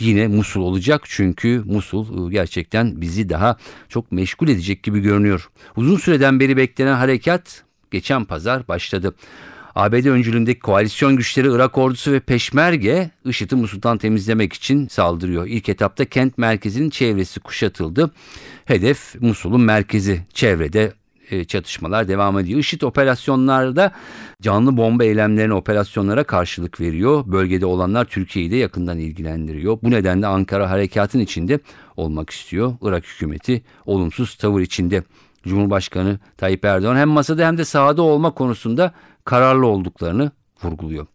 yine 0.00 0.28
Musul 0.28 0.62
olacak 0.62 1.02
çünkü 1.04 1.62
Musul 1.66 2.28
e, 2.28 2.32
gerçekten 2.32 3.00
bizi 3.00 3.28
daha 3.28 3.56
çok 3.88 4.12
meşgul 4.12 4.48
edecek 4.48 4.82
gibi 4.82 5.00
görünüyor. 5.00 5.50
Uzun 5.76 5.96
süreden 5.96 6.40
beri 6.40 6.56
beklenen 6.56 6.94
harekat 6.94 7.64
geçen 7.90 8.24
pazar 8.24 8.68
başladı. 8.68 9.14
ABD 9.74 10.06
öncülüğündeki 10.06 10.60
koalisyon 10.60 11.16
güçleri 11.16 11.48
Irak 11.52 11.78
ordusu 11.78 12.12
ve 12.12 12.20
Peşmerge 12.20 13.10
IŞİD'i 13.24 13.54
Musul'dan 13.54 13.98
temizlemek 13.98 14.52
için 14.52 14.88
saldırıyor. 14.88 15.46
İlk 15.46 15.68
etapta 15.68 16.04
kent 16.04 16.38
merkezinin 16.38 16.90
çevresi 16.90 17.40
kuşatıldı. 17.40 18.10
Hedef 18.64 19.14
Musul'un 19.20 19.60
merkezi. 19.60 20.22
Çevrede 20.34 20.92
e, 21.30 21.44
çatışmalar 21.44 22.08
devam 22.08 22.38
ediyor. 22.38 22.60
IŞİD 22.60 22.80
operasyonlarda 22.80 23.92
canlı 24.42 24.76
bomba 24.76 25.04
eylemlerine 25.04 25.54
operasyonlara 25.54 26.24
karşılık 26.24 26.80
veriyor. 26.80 27.24
Bölgede 27.26 27.66
olanlar 27.66 28.04
Türkiye'yi 28.04 28.50
de 28.50 28.56
yakından 28.56 28.98
ilgilendiriyor. 28.98 29.78
Bu 29.82 29.90
nedenle 29.90 30.26
Ankara 30.26 30.70
harekatın 30.70 31.20
içinde 31.20 31.58
olmak 31.96 32.30
istiyor. 32.30 32.74
Irak 32.82 33.06
hükümeti 33.06 33.62
olumsuz 33.86 34.34
tavır 34.34 34.60
içinde. 34.60 35.02
Cumhurbaşkanı 35.48 36.18
Tayyip 36.36 36.64
Erdoğan 36.64 36.96
hem 36.96 37.08
masada 37.08 37.46
hem 37.46 37.58
de 37.58 37.64
sahada 37.64 38.02
olma 38.02 38.34
konusunda 38.34 38.94
kararlı 39.24 39.66
olduklarını 39.66 40.30
vurguluyor. 40.62 41.06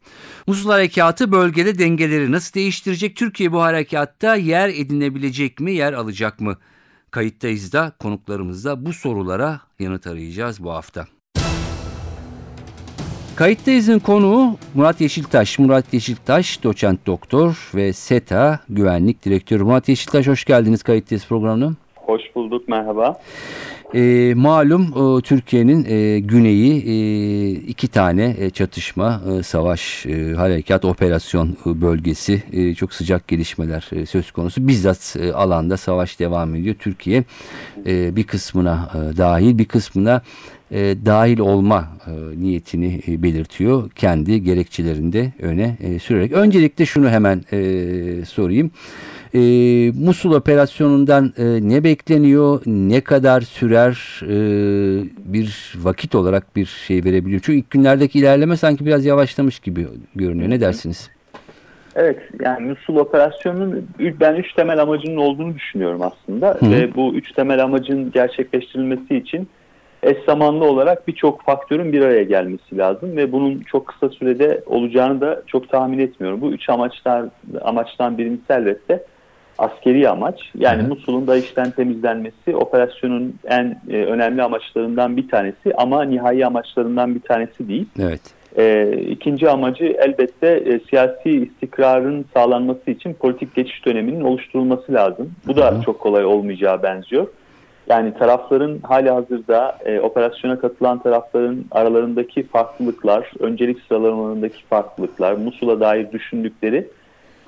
Musul 0.47 0.69
Harekatı 0.69 1.31
bölgede 1.31 1.79
dengeleri 1.79 2.31
nasıl 2.31 2.53
değiştirecek? 2.53 3.15
Türkiye 3.15 3.51
bu 3.51 3.61
harekatta 3.61 4.35
yer 4.35 4.69
edinebilecek 4.69 5.59
mi, 5.59 5.71
yer 5.71 5.93
alacak 5.93 6.39
mı? 6.39 6.57
Kayıttayız 7.11 7.73
da 7.73 7.91
konuklarımızla 7.99 8.85
bu 8.85 8.93
sorulara 8.93 9.61
yanıt 9.79 10.07
arayacağız 10.07 10.63
bu 10.63 10.71
hafta. 10.71 11.05
Kayıttayız'ın 13.35 13.99
konuğu 13.99 14.57
Murat 14.73 15.01
Yeşiltaş. 15.01 15.59
Murat 15.59 15.93
Yeşiltaş 15.93 16.63
doçent 16.63 17.05
doktor 17.05 17.71
ve 17.75 17.93
SETA 17.93 18.59
güvenlik 18.69 19.25
direktörü. 19.25 19.63
Murat 19.63 19.89
Yeşiltaş 19.89 20.27
hoş 20.27 20.45
geldiniz 20.45 20.83
Kayıttayız 20.83 21.27
programına. 21.27 21.73
Hoş 21.95 22.21
bulduk 22.35 22.67
merhaba. 22.67 23.21
E, 23.93 24.33
malum 24.35 25.17
e, 25.17 25.21
Türkiye'nin 25.21 25.85
e, 25.85 26.19
güneyi 26.19 26.83
e, 26.87 27.51
iki 27.51 27.87
tane 27.87 28.35
e, 28.39 28.49
çatışma, 28.49 29.21
e, 29.39 29.43
savaş, 29.43 30.05
e, 30.05 30.33
harekat, 30.33 30.85
operasyon 30.85 31.57
e, 31.65 31.81
bölgesi 31.81 32.43
e, 32.51 32.75
çok 32.75 32.93
sıcak 32.93 33.27
gelişmeler 33.27 33.89
e, 33.91 34.05
söz 34.05 34.31
konusu. 34.31 34.67
Bizzat 34.67 35.15
e, 35.19 35.33
alanda 35.33 35.77
savaş 35.77 36.19
devam 36.19 36.55
ediyor. 36.55 36.75
Türkiye 36.79 37.23
e, 37.85 38.15
bir 38.15 38.23
kısmına 38.23 38.91
e, 38.93 39.17
dahil 39.17 39.57
bir 39.57 39.65
kısmına 39.65 40.21
e, 40.71 40.95
dahil 41.05 41.39
olma 41.39 41.87
e, 42.07 42.41
niyetini 42.41 43.01
e, 43.07 43.23
belirtiyor. 43.23 43.89
Kendi 43.89 44.43
gerekçelerinde 44.43 45.33
öne 45.39 45.77
e, 45.79 45.99
sürerek. 45.99 46.31
Öncelikle 46.31 46.85
şunu 46.85 47.09
hemen 47.09 47.43
e, 47.51 48.25
sorayım. 48.25 48.71
Musul 49.93 50.31
operasyonundan 50.31 51.33
e, 51.37 51.43
ne 51.69 51.83
bekleniyor, 51.83 52.61
ne 52.65 53.01
kadar 53.01 53.41
sürer 53.41 54.21
e, 54.23 54.35
bir 55.17 55.73
vakit 55.77 56.15
olarak 56.15 56.55
bir 56.55 56.65
şey 56.65 57.03
verebiliyor? 57.03 57.41
Çünkü 57.43 57.59
ilk 57.59 57.69
günlerdeki 57.69 58.19
ilerleme 58.19 58.57
sanki 58.57 58.85
biraz 58.85 59.05
yavaşlamış 59.05 59.59
gibi 59.59 59.87
görünüyor. 60.15 60.49
Ne 60.49 60.61
dersiniz? 60.61 61.09
Evet 61.95 62.19
yani 62.39 62.67
Musul 62.67 62.95
operasyonunun 62.95 63.87
ben 64.19 64.35
üç 64.35 64.53
temel 64.53 64.81
amacının 64.81 65.17
olduğunu 65.17 65.55
düşünüyorum 65.55 66.01
aslında. 66.01 66.57
Hı. 66.59 66.71
Ve 66.71 66.95
bu 66.95 67.13
üç 67.13 67.31
temel 67.31 67.63
amacın 67.63 68.11
gerçekleştirilmesi 68.11 69.15
için 69.15 69.47
eş 70.03 70.17
zamanlı 70.25 70.65
olarak 70.65 71.07
birçok 71.07 71.41
faktörün 71.41 71.93
bir 71.93 72.01
araya 72.01 72.23
gelmesi 72.23 72.77
lazım 72.77 73.17
ve 73.17 73.31
bunun 73.31 73.59
çok 73.59 73.87
kısa 73.87 74.09
sürede 74.09 74.63
olacağını 74.65 75.21
da 75.21 75.43
çok 75.47 75.69
tahmin 75.69 75.99
etmiyorum. 75.99 76.41
Bu 76.41 76.51
üç 76.51 76.69
amaçlar 76.69 77.25
amaçtan 77.61 78.17
birincisi 78.17 78.53
elbette 78.53 79.03
askeri 79.59 80.09
amaç. 80.09 80.51
Yani 80.55 80.83
Hı. 80.83 80.87
Musul'un 80.87 81.27
da 81.27 81.37
işten 81.37 81.71
temizlenmesi 81.71 82.55
operasyonun 82.55 83.35
en 83.47 83.81
e, 83.89 83.95
önemli 83.95 84.43
amaçlarından 84.43 85.17
bir 85.17 85.27
tanesi 85.27 85.73
ama 85.77 86.03
nihai 86.03 86.45
amaçlarından 86.45 87.15
bir 87.15 87.21
tanesi 87.21 87.67
değil. 87.67 87.85
Evet. 87.99 88.21
E, 88.57 88.91
ikinci 89.09 89.49
amacı 89.49 89.85
elbette 89.85 90.47
e, 90.47 90.79
siyasi 90.79 91.29
istikrarın 91.29 92.25
sağlanması 92.33 92.91
için 92.91 93.13
politik 93.13 93.55
geçiş 93.55 93.85
döneminin 93.85 94.21
oluşturulması 94.21 94.93
lazım. 94.93 95.31
Bu 95.47 95.57
da 95.57 95.71
Hı 95.71 95.75
hı. 95.75 95.81
çok 95.81 95.99
kolay 95.99 96.25
olmayacağı 96.25 96.83
benziyor. 96.83 97.27
Yani 97.89 98.13
tarafların 98.13 98.79
hali 98.83 99.09
hazırda 99.09 99.77
e, 99.85 99.99
operasyona 99.99 100.59
katılan 100.59 100.99
tarafların 100.99 101.65
aralarındaki 101.71 102.43
farklılıklar, 102.43 103.31
öncelik 103.39 103.77
sıralamalarındaki 103.87 104.65
farklılıklar, 104.69 105.33
Musul'a 105.33 105.79
dair 105.79 106.11
düşündükleri 106.11 106.87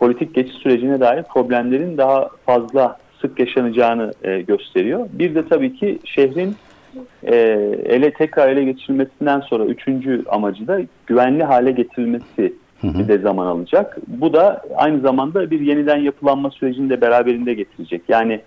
politik 0.02 0.36
geçiş 0.36 0.56
sürecine 0.56 1.00
dair 1.00 1.24
problemlerin 1.24 1.98
daha 1.98 2.30
fazla 2.46 2.98
sık 3.22 3.40
yaşanacağını 3.40 4.14
e, 4.24 4.42
gösteriyor. 4.42 5.08
Bir 5.12 5.36
de 5.36 5.48
tabii 5.48 5.76
ki 5.76 6.00
şehrin 6.06 6.56
e, 7.24 7.36
ele 7.86 8.14
tekrar 8.14 8.50
ele 8.50 8.64
geçirilmesinden 8.64 9.40
sonra 9.40 9.66
üçüncü 9.66 10.24
amacı 10.30 10.68
da 10.68 10.82
güvenli 11.08 11.44
hale 11.44 11.72
getirilmesi 11.72 12.54
Hı 12.82 12.88
hı. 12.88 13.08
de 13.08 13.18
zaman 13.18 13.46
alacak. 13.46 13.98
Bu 14.08 14.34
da 14.34 14.62
aynı 14.76 15.00
zamanda 15.00 15.52
bir 15.52 15.60
yeniden 15.60 15.98
yapılanma 15.98 16.50
sürecini 16.50 16.90
de 16.90 17.02
beraberinde 17.02 17.54
getirecek. 17.54 18.02
Yani 18.08 18.42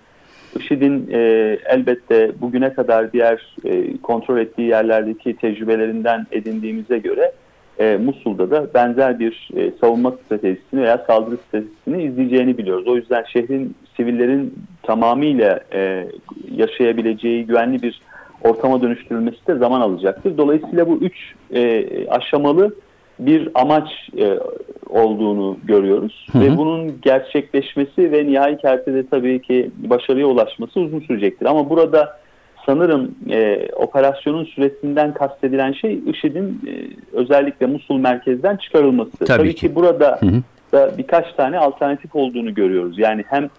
IŞİD'in 0.59 1.09
e, 1.13 1.19
elbette 1.67 2.33
bugüne 2.41 2.73
kadar 2.73 3.13
diğer 3.13 3.57
e, 3.65 3.97
kontrol 3.97 4.39
ettiği 4.39 4.69
yerlerdeki 4.69 5.37
tecrübelerinden 5.37 6.27
edindiğimize 6.33 6.99
göre 6.99 7.33
e, 7.79 7.97
Musul'da 7.97 8.51
da 8.51 8.75
benzer 8.75 9.19
bir 9.19 9.51
e, 9.57 9.71
savunma 9.81 10.12
stratejisini 10.12 10.83
veya 10.83 11.05
saldırı 11.07 11.37
stratejisini 11.37 12.03
izleyeceğini 12.03 12.59
biliyoruz. 12.59 12.89
O 12.89 12.97
yüzden 12.97 13.25
şehrin 13.33 13.75
sivillerin 13.97 14.55
tamamıyla 14.83 15.61
e, 15.73 16.07
yaşayabileceği 16.51 17.47
güvenli 17.47 17.83
bir 17.83 18.01
ortama 18.45 18.83
dönüştürülmesi 18.83 19.47
de 19.47 19.55
zaman 19.55 19.81
alacaktır. 19.81 20.39
Dolayısıyla 20.39 20.89
bu 20.89 20.97
üç 20.97 21.35
e, 21.55 21.87
aşamalı 22.09 22.75
bir 23.19 23.49
amaç 23.55 23.89
e, 24.19 24.39
olduğunu 24.89 25.56
görüyoruz. 25.65 26.27
Hı 26.33 26.39
hı. 26.39 26.43
Ve 26.43 26.56
bunun 26.56 27.01
gerçekleşmesi 27.03 28.12
ve 28.12 28.27
nihai 28.27 28.56
kertede 28.56 29.06
tabii 29.06 29.43
ki 29.43 29.71
başarıya 29.77 30.27
ulaşması 30.27 30.81
uzun 30.81 31.01
sürecektir. 31.01 31.47
Ama 31.47 31.71
burada 31.71 32.19
sanırım 32.67 33.15
e, 33.31 33.69
operasyonun 33.77 34.45
süresinden 34.45 35.15
kastedilen 35.15 35.73
şey 35.73 36.01
IŞİD'in 36.07 36.61
e, 36.67 36.73
özellikle 37.13 37.67
Musul 37.67 37.99
merkezden 37.99 38.57
çıkarılması. 38.57 39.25
Tabii 39.25 39.55
ki. 39.55 39.69
ki 39.69 39.75
burada 39.75 40.19
Hı 40.21 40.27
hı. 40.27 40.43
da 40.73 40.99
birkaç 40.99 41.33
tane 41.33 41.59
alternatif 41.59 42.17
olduğunu 42.17 42.55
görüyoruz. 42.55 42.99
Yani 42.99 43.25
hem 43.29 43.51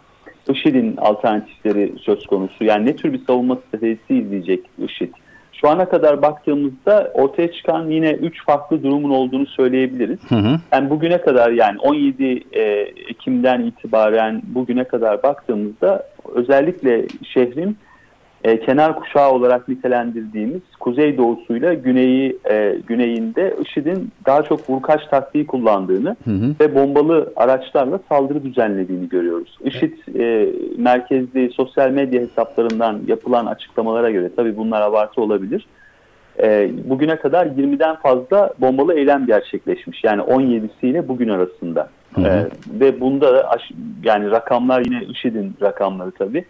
IŞİD'in 0.50 0.98
alternatifleri 0.98 1.94
söz 2.02 2.26
konusu. 2.26 2.64
Yani 2.64 2.86
ne 2.86 2.96
tür 2.96 3.14
bir 3.14 3.26
savunma 3.26 3.56
stratejisi 3.56 4.16
izleyecek 4.16 4.60
IŞİD? 4.78 5.14
Şu 5.62 5.70
ana 5.70 5.90
kadar 5.90 6.22
baktığımızda 6.22 7.12
ortaya 7.14 7.52
çıkan 7.52 7.90
yine 7.90 8.12
üç 8.12 8.46
farklı 8.46 8.84
durumun 8.84 9.10
olduğunu 9.10 9.46
söyleyebiliriz. 9.46 10.20
Hı 10.30 10.36
hı. 10.36 10.60
Yani 10.72 10.90
bugüne 10.90 11.22
kadar 11.22 11.52
yani 11.52 11.80
17 11.80 12.44
e, 12.52 12.62
Ekim'den 13.10 13.62
itibaren 13.62 14.42
bugüne 14.44 14.84
kadar 14.84 15.24
baktığımızda 15.24 16.08
özellikle 16.35 17.06
şehrin 17.34 17.78
e, 18.46 18.59
kenar 18.59 18.96
kuşağı 18.96 19.32
olarak 19.32 19.68
nitelendirdiğimiz 19.68 20.62
kuzey 20.80 21.18
doğusuyla 21.18 21.74
güneyi 21.74 22.38
e, 22.50 22.78
güneyinde 22.88 23.56
IŞİD'in 23.62 24.12
daha 24.26 24.44
çok 24.44 24.70
vurkaç 24.70 25.08
taktiği 25.08 25.47
kullandığını 25.47 26.16
Hı 26.26 26.32
hı. 26.32 26.56
ve 26.59 26.76
bombalı 26.76 27.34
araçlarla 27.36 28.00
saldırı 28.09 28.44
düzenlediğini 28.44 29.09
görüyoruz. 29.09 29.58
IŞİD 29.64 29.94
e, 30.20 30.50
merkezli 30.78 31.50
sosyal 31.50 31.90
medya 31.90 32.22
hesaplarından 32.22 33.02
yapılan 33.08 33.46
açıklamalara 33.46 34.12
göre 34.12 34.30
tabii 34.36 34.58
bunlar 34.58 34.82
abartı 34.82 35.22
olabilir. 35.22 35.68
E, 36.40 36.70
bugüne 36.90 37.16
kadar 37.16 37.46
20'den 37.46 37.96
fazla 37.96 38.53
bombalı 38.62 38.94
eylem 38.94 39.26
gerçekleşmiş. 39.26 40.03
Yani 40.03 40.22
17'siyle 40.22 41.08
bugün 41.08 41.30
arasında. 41.30 41.90
Hı 42.16 42.22
hı. 42.22 42.28
E, 42.28 42.46
ve 42.80 43.00
bunda 43.00 43.58
yani 44.03 44.32
rakamlar 44.32 44.86
yine 44.86 45.03
IŞİD'in 45.03 45.53
rakamları 45.62 46.12
tabii. 46.12 46.46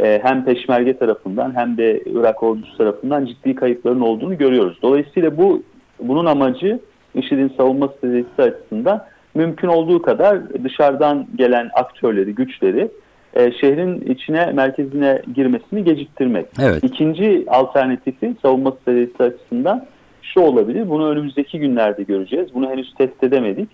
E, 0.00 0.20
hem 0.22 0.44
peşmerge 0.44 0.98
tarafından 0.98 1.56
hem 1.56 1.76
de 1.76 2.00
Irak 2.06 2.42
ordusu 2.42 2.76
tarafından 2.76 3.26
ciddi 3.26 3.54
kayıpların 3.54 4.00
olduğunu 4.00 4.38
görüyoruz. 4.38 4.78
Dolayısıyla 4.82 5.36
bu 5.36 5.62
bunun 6.00 6.26
amacı 6.26 6.80
IŞİD'in 7.14 7.52
savunma 7.56 7.88
stratejisi 7.88 8.42
açısından 8.42 9.04
mümkün 9.34 9.68
olduğu 9.68 10.02
kadar 10.02 10.64
dışarıdan 10.64 11.26
gelen 11.36 11.70
aktörleri, 11.74 12.34
güçleri 12.34 12.88
e, 13.34 13.52
şehrin 13.52 14.00
içine 14.00 14.52
merkezine 14.52 15.22
girmesini 15.34 15.84
geciktirmek. 15.84 16.46
Evet. 16.62 16.84
İkinci 16.84 17.44
alternatifi 17.48 18.34
savunma 18.42 18.72
stratejisi 18.72 19.22
açısından 19.22 19.86
şu 20.22 20.40
olabilir. 20.40 20.88
Bunu 20.88 21.08
önümüzdeki 21.08 21.58
günlerde 21.58 22.02
göreceğiz. 22.02 22.54
Bunu 22.54 22.70
henüz 22.70 22.94
test 22.94 23.24
edemedik. 23.24 23.68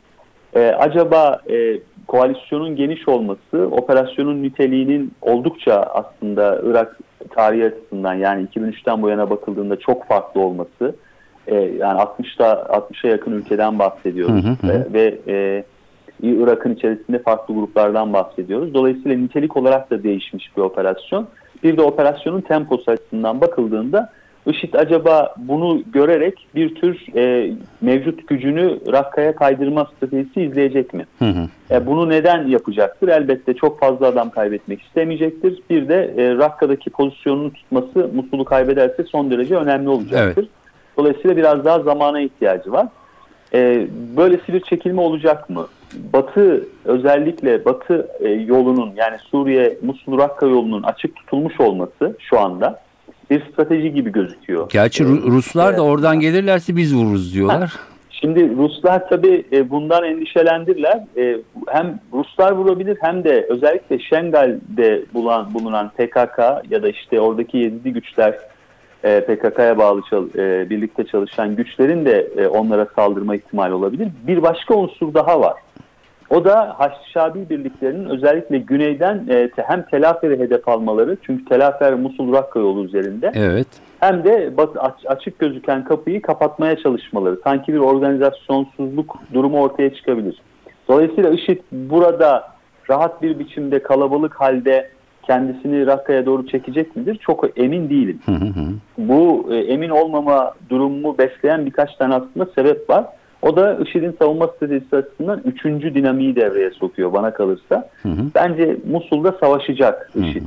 Ee, 0.55 0.61
acaba 0.61 1.41
e, 1.51 1.79
koalisyonun 2.07 2.77
geniş 2.77 3.09
olması, 3.09 3.69
operasyonun 3.71 4.43
niteliğinin 4.43 5.13
oldukça 5.23 5.75
aslında 5.75 6.61
Irak 6.65 6.99
tarihi 7.31 7.65
açısından 7.65 8.15
yani 8.15 8.47
2003'ten 8.47 9.03
bu 9.03 9.09
yana 9.09 9.31
bakıldığında 9.31 9.79
çok 9.79 10.09
farklı 10.09 10.41
olması, 10.41 10.97
e, 11.47 11.55
yani 11.55 12.01
60'ta 12.01 12.53
60'a 12.53 13.11
yakın 13.11 13.33
ülkeden 13.33 13.79
bahsediyoruz 13.79 14.45
Hı 14.45 14.49
hı 14.49 14.53
hı. 14.53 14.69
ve, 14.69 14.93
ve 14.93 15.19
e, 15.29 15.65
Irak'ın 16.23 16.75
içerisinde 16.75 17.19
farklı 17.19 17.55
gruplardan 17.55 18.13
bahsediyoruz. 18.13 18.75
Dolayısıyla 18.75 19.17
nitelik 19.17 19.57
olarak 19.57 19.91
da 19.91 20.03
değişmiş 20.03 20.57
bir 20.57 20.63
operasyon. 20.63 21.29
Bir 21.63 21.77
de 21.77 21.83
operasyonun 21.83 22.41
temposu 22.41 22.91
açısından 22.91 23.41
bakıldığında 23.41 24.13
IŞİD 24.47 24.75
acaba 24.75 25.35
bunu 25.39 25.83
görerek 25.93 26.47
bir 26.55 26.75
tür 26.75 27.17
e, 27.17 27.55
mevcut 27.81 28.29
gücünü 28.29 28.79
Rakka'ya 28.93 29.35
kaydırma 29.37 29.85
stratejisi 29.97 30.43
izleyecek 30.43 30.95
mi? 30.95 31.07
Hı 31.19 31.25
hı. 31.25 31.49
E, 31.71 31.87
bunu 31.87 32.09
neden 32.09 32.47
yapacaktır? 32.47 33.09
Elbette 33.09 33.55
çok 33.55 33.81
fazla 33.81 34.07
adam 34.07 34.31
kaybetmek 34.31 34.83
istemeyecektir. 34.83 35.63
Bir 35.71 35.89
de 35.89 36.15
e, 36.17 36.35
Rakka'daki 36.37 36.91
pozisyonunu 36.91 37.53
tutması 37.53 38.11
Musul'u 38.15 38.45
kaybederse 38.45 39.05
son 39.05 39.31
derece 39.31 39.57
önemli 39.57 39.89
olacaktır. 39.89 40.49
Dolayısıyla 40.97 41.37
biraz 41.37 41.65
daha 41.65 41.81
zamana 41.81 42.21
ihtiyacı 42.21 42.73
var. 42.73 42.87
E, 43.55 43.87
böylesi 44.17 44.53
bir 44.53 44.61
çekilme 44.61 45.01
olacak 45.01 45.51
mı? 45.51 45.67
Batı 46.13 46.67
özellikle 46.85 47.65
Batı 47.65 48.09
e, 48.21 48.29
yolunun 48.29 48.93
yani 48.97 49.19
Suriye 49.19 49.79
Musul 49.83 50.19
Rakka 50.19 50.47
yolunun 50.47 50.83
açık 50.83 51.17
tutulmuş 51.17 51.61
olması 51.61 52.17
şu 52.19 52.41
anda 52.41 52.83
bir 53.33 53.53
strateji 53.53 53.93
gibi 53.93 54.13
gözüküyor. 54.13 54.71
Gerçi 54.71 55.05
Ru- 55.05 55.23
Ruslar 55.31 55.77
da 55.77 55.83
oradan 55.83 56.21
gelirlerse 56.21 56.77
biz 56.77 56.95
vururuz 56.97 57.35
diyorlar. 57.35 57.73
Şimdi 58.11 58.57
Ruslar 58.57 59.09
tabii 59.09 59.45
e, 59.53 59.71
bundan 59.71 60.05
endişelendirler. 60.05 61.01
E, 61.17 61.37
hem 61.69 62.01
Ruslar 62.13 62.53
vurabilir 62.53 62.99
hem 63.01 63.25
de 63.25 63.47
özellikle 63.51 63.99
Şengal'de 63.99 65.03
bulunan 65.55 65.89
PKK 65.89 66.39
ya 66.71 66.83
da 66.83 66.89
işte 66.89 67.21
oradaki 67.21 67.59
Yezidi 67.59 67.93
güçler 67.93 68.35
e, 69.05 69.21
PKK'ya 69.21 69.79
bağlı 69.79 70.03
birlikte 70.71 71.05
çalışan 71.05 71.57
güçlerin 71.57 72.05
de 72.05 72.49
onlara 72.49 72.87
saldırma 72.97 73.37
ihtimali 73.37 73.75
olabilir. 73.75 74.09
Bir 74.27 74.43
başka 74.43 74.75
unsur 74.75 75.15
daha 75.15 75.41
var. 75.41 75.55
O 76.33 76.45
da 76.45 76.75
Haçlı 76.79 77.07
Şabi 77.13 77.49
birliklerinin 77.51 78.09
özellikle 78.09 78.59
güneyden 78.59 79.27
e, 79.31 79.51
hem 79.57 79.83
Telafer'i 79.83 80.39
hedef 80.39 80.69
almaları 80.69 81.17
çünkü 81.23 81.45
Telafer 81.45 81.95
Musul 81.95 82.33
Rakka 82.33 82.61
yolu 82.61 82.85
üzerinde 82.85 83.33
Evet. 83.35 83.67
hem 84.01 84.25
de 84.25 84.57
bat- 84.57 84.77
aç- 84.77 85.07
açık 85.07 85.39
gözüken 85.39 85.85
kapıyı 85.85 86.23
kapatmaya 86.23 86.77
çalışmaları. 86.77 87.39
Sanki 87.45 87.73
bir 87.73 87.79
organizasyonsuzluk 87.79 89.17
durumu 89.35 89.61
ortaya 89.63 89.95
çıkabilir. 89.95 90.39
Dolayısıyla 90.89 91.31
IŞİD 91.31 91.59
burada 91.73 92.49
rahat 92.91 93.23
bir 93.23 93.39
biçimde 93.39 93.83
kalabalık 93.83 94.35
halde 94.35 94.89
kendisini 95.23 95.87
Rakka'ya 95.87 96.27
doğru 96.27 96.47
çekecek 96.47 96.97
midir? 96.97 97.19
Çok 97.21 97.59
emin 97.59 97.91
değilim. 97.91 98.21
Hı 98.27 98.33
hı 98.33 98.45
hı. 98.45 98.67
Bu 98.99 99.49
e, 99.51 99.57
emin 99.57 99.91
olmama 99.91 100.53
durumumu 100.71 101.19
besleyen 101.19 101.67
birkaç 101.67 101.97
tane 101.97 102.15
aslında 102.15 102.47
sebep 102.55 102.91
var. 102.91 103.05
O 103.43 103.57
da 103.57 103.75
IŞİD'in 103.75 104.17
savunma 104.19 104.47
stratejisi 104.47 104.97
açısından 104.97 105.43
üçüncü 105.45 105.95
dinamiği 105.95 106.37
devreye 106.37 106.71
sokuyor 106.71 107.13
bana 107.13 107.35
kalırsa. 107.35 107.89
Hı 108.03 108.09
hı. 108.09 108.23
Bence 108.35 108.77
Musul'da 108.91 109.33
savaşacak 109.41 110.11
IŞİD. 110.15 110.43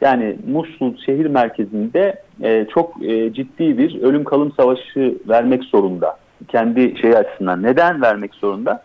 Yani 0.00 0.36
Musul 0.48 0.96
şehir 1.06 1.26
merkezinde 1.26 2.22
e, 2.42 2.66
çok 2.74 3.04
e, 3.04 3.32
ciddi 3.32 3.78
bir 3.78 4.02
ölüm 4.02 4.24
kalım 4.24 4.52
savaşı 4.52 5.18
vermek 5.28 5.64
zorunda. 5.64 6.16
Kendi 6.48 6.98
şey 7.00 7.16
açısından. 7.16 7.62
Neden 7.62 8.02
vermek 8.02 8.34
zorunda? 8.34 8.82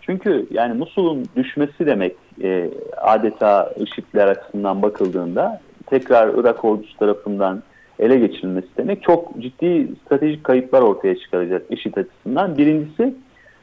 Çünkü 0.00 0.46
yani 0.50 0.74
Musul'un 0.74 1.26
düşmesi 1.36 1.86
demek 1.86 2.16
e, 2.42 2.70
adeta 2.96 3.72
IŞİD'ler 3.76 4.26
açısından 4.26 4.82
bakıldığında 4.82 5.60
tekrar 5.86 6.28
Irak 6.38 6.64
ordusu 6.64 6.96
tarafından 6.98 7.62
ele 7.98 8.18
geçirilmesi 8.18 8.68
demek 8.76 9.02
çok 9.02 9.40
ciddi 9.42 9.88
stratejik 10.04 10.44
kayıplar 10.44 10.82
ortaya 10.82 11.18
çıkaracak 11.18 11.62
IŞİD 11.70 11.96
açısından. 11.96 12.58
Birincisi 12.58 13.14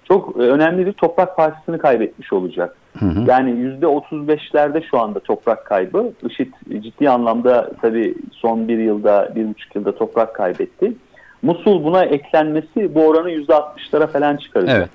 çok 0.04 0.38
e, 0.38 0.40
önemli 0.40 0.86
bir 0.86 0.94
toprak 0.94 1.38
parçasını 1.38 1.78
kaybetmiş 1.78 2.34
olacak. 2.34 2.76
Hı 3.00 3.06
hı. 3.06 3.24
Yani 3.28 3.52
%35'lerde 3.82 4.90
şu 4.92 5.00
anda 5.00 5.20
toprak 5.20 5.66
kaybı. 5.66 6.12
IŞİD 6.30 6.54
ciddi 6.82 7.10
anlamda 7.10 7.72
tabii 7.82 8.16
son 8.32 8.68
bir 8.68 8.78
yılda, 8.78 9.32
bir 9.36 9.48
buçuk 9.48 9.76
yılda 9.76 9.96
toprak 9.96 10.36
kaybetti. 10.36 10.94
Musul 11.42 11.84
buna 11.84 12.04
eklenmesi 12.04 12.96
bu 12.96 13.08
oranı 13.08 13.32
%60'lara 13.32 14.08
falan 14.08 14.38
çıkaracak. 14.38 14.78
Evet. 14.78 14.90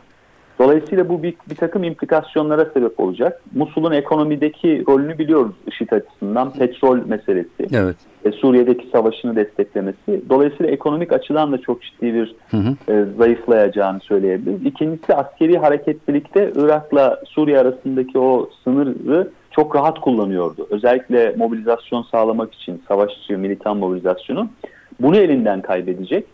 Dolayısıyla 0.59 1.09
bu 1.09 1.23
bir, 1.23 1.35
bir 1.51 1.55
takım 1.55 1.85
implikasyonlara 1.85 2.65
sebep 2.75 3.01
olacak. 3.01 3.43
Musul'un 3.55 3.93
ekonomideki 3.93 4.85
rolünü 4.89 5.19
biliyoruz 5.19 5.55
IŞİD 5.67 5.91
açısından. 5.93 6.53
Petrol 6.53 7.07
meselesi, 7.07 7.67
Evet. 7.73 7.97
e, 8.25 8.33
Suriye'deki 8.33 8.89
savaşını 8.93 9.37
desteklemesi. 9.37 10.23
Dolayısıyla 10.29 10.73
ekonomik 10.73 11.13
açıdan 11.13 11.53
da 11.53 11.59
çok 11.59 11.83
ciddi 11.83 12.15
bir 12.15 12.35
Hı 12.51 12.57
hı. 12.57 12.93
e, 12.93 13.05
zayıflayacağını 13.19 14.01
söyleyebiliriz. 14.01 14.67
İkincisi 14.67 15.15
askeri 15.15 15.59
hareketlilikte 15.59 16.53
Irak'la 16.57 17.21
Suriye 17.27 17.59
arasındaki 17.59 18.19
o 18.19 18.51
sınırı 18.65 19.31
çok 19.51 19.77
rahat 19.77 20.01
kullanıyordu. 20.01 20.67
Özellikle 20.71 21.35
mobilizasyon 21.37 22.03
sağlamak 22.03 22.55
için 22.55 22.83
savaşçı, 22.89 23.39
militan 23.39 23.77
mobilizasyonu. 23.77 24.49
Bunu 25.01 25.17
elinden 25.17 25.63
kaybedecek. 25.63 26.27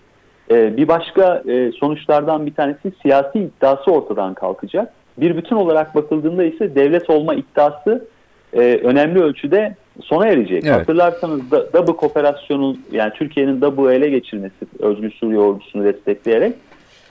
E, 0.53 0.77
bir 0.77 0.89
başka 0.89 1.43
e, 1.49 1.73
sonuçlardan 1.73 2.47
bir 2.47 2.55
tanesi 2.55 2.93
siyasi 3.03 3.39
iddiası 3.39 3.91
ortadan 3.91 4.35
kalkacak. 4.35 4.93
Bir 5.19 5.37
bütün 5.37 5.57
olarak 5.57 5.95
bakıldığında 5.95 6.45
ise 6.45 6.75
devlet 6.75 7.11
olma 7.11 7.35
iddiası 7.35 8.09
e, 8.53 8.61
önemli 8.61 9.23
ölçüde 9.23 9.77
sona 10.01 10.27
erecek. 10.27 10.65
Evet. 10.65 10.75
Hatırlarsanız 10.75 11.51
da, 11.51 11.73
Dabık 11.73 12.03
operasyonu 12.03 12.77
yani 12.93 13.13
Türkiye'nin 13.13 13.61
Dabık'ı 13.61 13.93
ele 13.93 14.09
geçirmesi 14.09 14.67
Özgür 14.79 15.11
Suriye 15.11 15.39
ordusunu 15.39 15.85
destekleyerek 15.85 16.55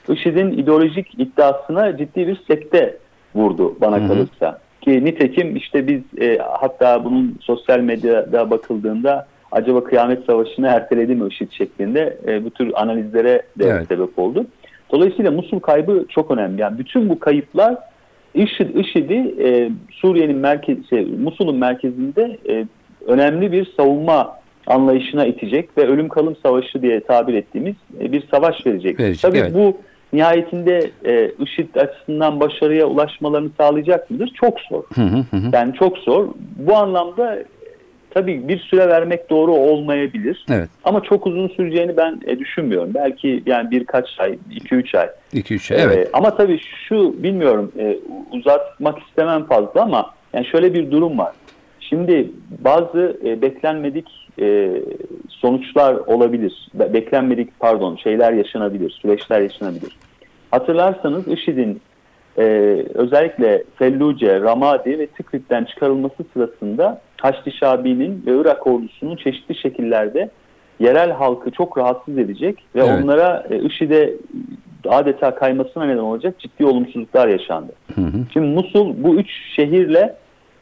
IŞİD'in 0.08 0.50
ideolojik 0.50 1.20
iddiasına 1.20 1.96
ciddi 1.96 2.26
bir 2.26 2.40
sekte 2.46 2.96
vurdu 3.34 3.76
bana 3.80 3.96
Hı 3.96 4.04
hı. 4.04 4.08
kalırsa. 4.08 4.58
Ki 4.80 5.04
nitekim 5.04 5.56
işte 5.56 5.86
biz 5.86 6.00
e, 6.20 6.38
hatta 6.38 7.04
bunun 7.04 7.38
sosyal 7.40 7.80
medyada 7.80 8.50
bakıldığında 8.50 9.26
acaba 9.52 9.84
kıyamet 9.84 10.24
savaşını 10.24 10.66
erteledi 10.66 11.14
mi 11.14 11.28
IŞİD 11.28 11.50
şeklinde 11.50 12.18
e, 12.26 12.44
bu 12.44 12.50
tür 12.50 12.72
analizlere 12.74 13.42
de 13.58 13.64
Evet. 13.66 13.86
sebep 13.88 14.18
oldu. 14.18 14.46
Dolayısıyla 14.92 15.30
Musul 15.30 15.60
kaybı 15.60 16.04
çok 16.08 16.30
önemli. 16.30 16.60
Yani 16.60 16.78
bütün 16.78 17.08
bu 17.08 17.18
kayıplar 17.18 17.76
IŞİD, 18.34 18.74
IŞİD'i 18.74 19.34
e, 19.44 19.70
Suriye'nin 19.92 20.36
merkez, 20.36 20.78
şey, 20.90 21.04
Musul'un 21.04 21.56
merkezinde 21.56 22.38
e, 22.48 22.66
önemli 23.06 23.52
bir 23.52 23.72
savunma 23.76 24.36
anlayışına 24.66 25.26
itecek 25.26 25.78
ve 25.78 25.86
ölüm 25.86 26.08
kalım 26.08 26.36
savaşı 26.42 26.82
diye 26.82 27.00
tabir 27.00 27.34
ettiğimiz 27.34 27.74
e, 28.00 28.12
bir 28.12 28.24
savaş 28.30 28.66
verecek. 28.66 29.00
Verecek, 29.00 29.22
Tabii 29.22 29.38
evet. 29.38 29.54
bu 29.54 29.76
nihayetinde 30.12 30.90
e, 31.04 31.30
IŞİD 31.38 31.74
açısından 31.74 32.40
başarıya 32.40 32.86
ulaşmalarını 32.86 33.50
sağlayacak 33.58 34.10
mıdır? 34.10 34.32
Çok 34.40 34.60
zor. 34.60 34.82
Hı 34.94 35.00
hı 35.02 35.36
hı. 35.36 35.50
Yani 35.52 35.74
çok 35.74 35.98
zor. 35.98 36.28
Bu 36.56 36.76
anlamda 36.76 37.38
tabii 38.14 38.48
bir 38.48 38.58
süre 38.58 38.88
vermek 38.88 39.30
doğru 39.30 39.52
olmayabilir. 39.52 40.46
Evet. 40.50 40.68
Ama 40.84 41.02
çok 41.02 41.26
uzun 41.26 41.48
süreceğini 41.48 41.96
ben 41.96 42.20
e, 42.26 42.38
düşünmüyorum. 42.38 42.90
Belki 42.94 43.42
yani 43.46 43.70
birkaç 43.70 44.20
ay, 44.20 44.38
2-3 44.50 44.98
ay. 44.98 45.08
2-3 45.34 45.74
evet. 45.74 45.98
Ee, 45.98 46.10
ama 46.12 46.36
tabii 46.36 46.60
şu 46.88 47.22
bilmiyorum 47.22 47.72
e, 47.78 47.98
uzatmak 48.32 48.98
istemem 48.98 49.44
fazla 49.44 49.82
ama 49.82 50.14
yani 50.32 50.46
şöyle 50.46 50.74
bir 50.74 50.90
durum 50.90 51.18
var. 51.18 51.32
Şimdi 51.80 52.30
bazı 52.64 53.16
e, 53.24 53.42
beklenmedik 53.42 54.08
e, 54.40 54.70
sonuçlar 55.28 55.94
olabilir. 55.94 56.68
Be- 56.74 56.92
beklenmedik 56.92 57.60
pardon 57.60 57.96
şeyler 57.96 58.32
yaşanabilir, 58.32 58.90
süreçler 58.90 59.40
yaşanabilir. 59.40 59.96
Hatırlarsanız 60.50 61.28
IŞİD'in 61.28 61.80
e, 62.38 62.42
özellikle 62.94 63.64
Felluce, 63.76 64.40
Ramadi 64.40 64.98
ve 64.98 65.06
Tikrit'ten 65.06 65.64
çıkarılması 65.64 66.16
sırasında 66.32 67.00
Haçlı 67.22 67.52
Şabi'nin 67.52 68.22
ve 68.26 68.40
Irak 68.40 68.66
ordusunun 68.66 69.16
çeşitli 69.16 69.54
şekillerde 69.54 70.30
yerel 70.80 71.10
halkı 71.10 71.50
çok 71.50 71.78
rahatsız 71.78 72.18
edecek 72.18 72.58
ve 72.74 72.80
Evet. 72.80 73.04
onlara 73.04 73.46
e, 73.50 73.58
IŞİD'e 73.58 74.14
adeta 74.88 75.34
kaymasına 75.34 75.84
neden 75.84 75.98
olacak 75.98 76.34
ciddi 76.38 76.66
olumsuzluklar 76.66 77.28
yaşandı. 77.28 77.72
Hı 77.94 78.00
hı. 78.00 78.18
Şimdi 78.32 78.46
Musul 78.46 78.94
bu 78.98 79.14
üç 79.14 79.30
şehirle 79.56 80.14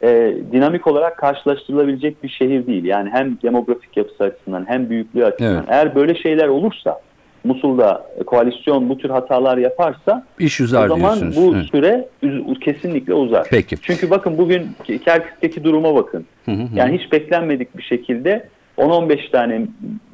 e, 0.03 0.33
dinamik 0.51 0.87
olarak 0.87 1.17
karşılaştırılabilecek 1.17 2.23
bir 2.23 2.29
şehir 2.29 2.67
değil. 2.67 2.85
Yani 2.85 3.09
hem 3.09 3.37
demografik 3.43 3.97
yapısı 3.97 4.23
açısından 4.23 4.65
hem 4.69 4.89
büyüklüğü 4.89 5.25
açısından. 5.25 5.53
Evet. 5.55 5.65
Eğer 5.67 5.95
böyle 5.95 6.15
şeyler 6.15 6.47
olursa 6.47 7.01
Musul'da 7.43 8.07
koalisyon 8.25 8.89
bu 8.89 8.97
tür 8.97 9.09
hatalar 9.09 9.57
yaparsa 9.57 10.25
İş 10.39 10.61
uzar 10.61 10.85
o 10.85 10.87
zaman 10.87 11.19
diyorsunuz. 11.19 11.35
bu 11.37 11.55
Evet. 11.55 11.65
süre 11.71 12.07
kesinlikle 12.61 13.13
uzar. 13.13 13.47
Peki. 13.49 13.75
Çünkü 13.81 14.09
bakın 14.09 14.37
bugün 14.37 14.67
Kerkük'teki 15.05 15.63
duruma 15.63 15.95
bakın. 15.95 16.25
Hı 16.45 16.51
hı 16.51 16.55
hı. 16.63 16.67
Yani 16.75 16.97
hiç 16.97 17.11
beklenmedik 17.11 17.77
bir 17.77 17.83
şekilde 17.83 18.47
10-15 18.77 19.31
tane 19.31 19.61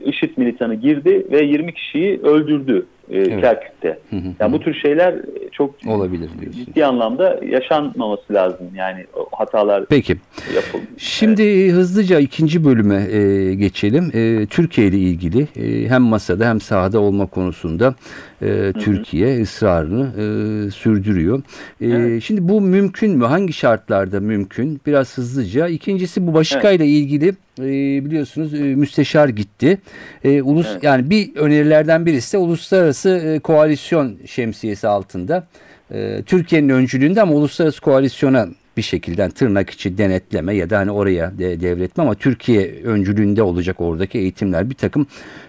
IŞİD 0.05 0.29
militanı 0.37 0.75
girdi 0.75 1.27
ve 1.31 1.43
20 1.43 1.73
kişiyi 1.73 2.19
öldürdü 2.21 2.85
e, 3.11 3.17
Evet. 3.17 3.41
Kerkük'te. 3.41 3.99
Hı 4.09 4.15
hı 4.15 4.21
Yani 4.39 4.53
bu 4.53 4.59
tür 4.59 4.73
şeyler 4.73 5.13
e, 5.13 5.49
çok 5.51 5.75
Olabilir 5.87 6.29
diyorsun. 6.41 6.65
ciddi 6.65 6.85
anlamda 6.85 7.39
yaşanmaması 7.49 8.33
lazım. 8.33 8.67
Yani 8.75 9.05
hatalar 9.31 9.85
Peki. 9.85 10.15
yapıldı. 10.55 10.83
Şimdi 10.97 11.71
hızlıca 11.71 12.19
ikinci 12.19 12.65
bölüme 12.65 13.07
e, 13.11 13.53
geçelim. 13.55 14.11
E, 14.13 14.45
Türkiye 14.45 14.87
ile 14.87 14.97
ilgili 14.97 15.47
e, 15.55 15.89
hem 15.89 16.01
masada 16.01 16.49
hem 16.49 16.61
sahada 16.61 16.99
olma 16.99 17.25
konusunda 17.25 17.95
e, 18.41 18.73
Türkiye 18.79 19.41
ısrarını 19.41 20.05
e, 20.17 20.71
sürdürüyor. 20.71 21.39
E, 21.81 21.87
Evet. 21.87 22.23
Şimdi 22.23 22.49
bu 22.49 22.61
mümkün 22.61 23.17
mü? 23.17 23.25
Hangi 23.25 23.53
şartlarda 23.53 24.19
mümkün? 24.19 24.81
Biraz 24.85 25.17
hızlıca. 25.17 25.67
İkincisi 25.67 26.27
bu 26.27 26.33
başka 26.33 26.71
ile 26.71 26.85
ilgili 26.85 27.33
e, 27.59 28.05
biliyorsunuz 28.05 28.53
e, 28.53 28.57
müsteşar 28.57 29.29
gitti. 29.29 29.77
E, 30.23 30.41
ulus 30.41 30.67
Evet. 30.71 30.83
yani 30.83 31.09
bir 31.09 31.35
önerilerden 31.35 32.05
birisi 32.05 32.33
de 32.33 32.37
uluslararası 32.37 33.09
e, 33.09 33.39
koalisyon 33.39 34.17
şemsiyesi 34.25 34.87
altında. 34.87 35.47
E, 35.91 36.23
Türkiye'nin 36.25 36.69
öncülüğünde 36.69 37.21
ama 37.21 37.33
uluslararası 37.33 37.81
koalisyona 37.81 38.47
bir 38.77 38.81
şekilde 38.81 39.29
tırnak 39.29 39.69
içi 39.69 39.97
denetleme 39.97 40.55
ya 40.55 40.69
da 40.69 40.77
hani 40.77 40.91
oraya 40.91 41.37
de, 41.37 41.61
devretme 41.61 42.03
ama 42.03 42.15
Türkiye 42.15 42.73
öncülüğünde 42.83 43.43
olacak 43.43 43.81
oradaki 43.81 44.19
eğitimler 44.19 44.69
bir 44.69 44.75
takım 44.75 45.07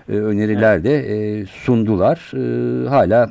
e, 0.09 0.13
öneriler 0.13 0.85
de 0.85 0.99
e, 0.99 1.47
sundular. 1.47 2.33
E, 2.35 2.89
hala 2.89 3.31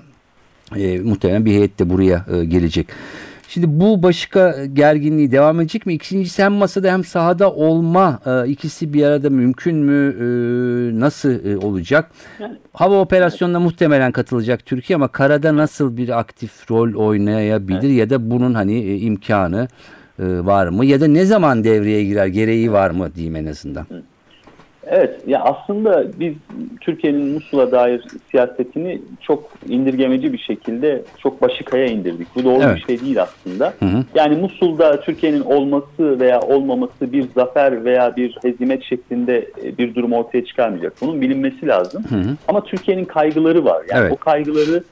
e, 0.75 0.99
muhtemelen 0.99 1.45
bir 1.45 1.51
heyet 1.51 1.79
de 1.79 1.89
buraya 1.89 2.25
e, 2.33 2.45
gelecek. 2.45 2.87
Şimdi 3.49 3.79
bu 3.79 4.03
başka 4.03 4.65
gerginliği 4.65 5.31
devam 5.31 5.59
edecek 5.61 5.85
mi? 5.85 5.93
İkincisi 5.93 6.43
hem 6.43 6.53
masada 6.53 6.91
hem 6.91 7.03
sahada 7.03 7.51
olma 7.51 8.19
e, 8.25 8.49
ikisi 8.49 8.93
bir 8.93 9.03
arada 9.03 9.29
mümkün 9.29 9.75
mü? 9.75 10.15
E, 10.19 10.99
nasıl 10.99 11.45
e, 11.45 11.57
olacak? 11.57 12.11
Hava 12.73 12.99
operasyonuna 12.99 13.59
muhtemelen 13.59 14.11
katılacak 14.11 14.65
Türkiye 14.65 14.95
ama 14.95 15.07
karada 15.07 15.55
nasıl 15.55 15.97
bir 15.97 16.19
aktif 16.19 16.71
rol 16.71 16.93
oynayabilir 16.93 17.89
ya 17.89 18.09
da 18.09 18.31
bunun 18.31 18.53
hani 18.53 18.73
e, 18.73 18.97
imkanı 18.97 19.67
e, 20.19 20.25
var 20.25 20.67
mı? 20.67 20.85
Ya 20.85 21.01
da 21.01 21.07
ne 21.07 21.25
zaman 21.25 21.63
devreye 21.63 22.03
girer? 22.03 22.27
Gereği 22.27 22.71
var 22.71 22.91
mı 22.91 23.15
diyeyim 23.15 23.35
en 23.35 23.45
azından. 23.45 23.85
Evet, 23.91 24.03
ya 25.27 25.41
aslında 25.43 26.05
biz 26.19 26.33
Türkiye'nin 26.81 27.33
Musul'a 27.33 27.71
dair 27.71 28.01
siyasetini 28.31 29.01
çok 29.21 29.49
indirgemeci 29.69 30.33
bir 30.33 30.37
şekilde 30.37 31.01
çok 31.17 31.41
başıkaya 31.41 31.85
indirdik. 31.85 32.27
Bu 32.35 32.43
doğru 32.43 32.63
Evet. 32.63 32.75
bir 32.75 32.81
şey 32.81 33.05
değil 33.05 33.21
aslında. 33.21 33.73
Hı 33.79 33.85
hı. 33.85 34.03
Yani 34.15 34.35
Musul'da 34.35 35.01
Türkiye'nin 35.01 35.41
olması 35.41 36.19
veya 36.19 36.39
olmaması 36.41 37.13
bir 37.13 37.25
zafer 37.35 37.85
veya 37.85 38.15
bir 38.15 38.37
hezimet 38.41 38.83
şeklinde 38.83 39.47
e, 39.63 39.77
bir 39.77 39.95
durum 39.95 40.13
ortaya 40.13 40.45
çıkarmayacak. 40.45 40.93
Bunun 41.01 41.21
bilinmesi 41.21 41.67
lazım. 41.67 42.03
Hı 42.09 42.15
hı. 42.15 42.35
Ama 42.47 42.63
Türkiye'nin 42.63 43.05
kaygıları 43.05 43.65
var. 43.65 43.83
Yani 43.89 44.01
Evet. 44.01 44.11
o 44.11 44.15
kaygıları 44.15 44.83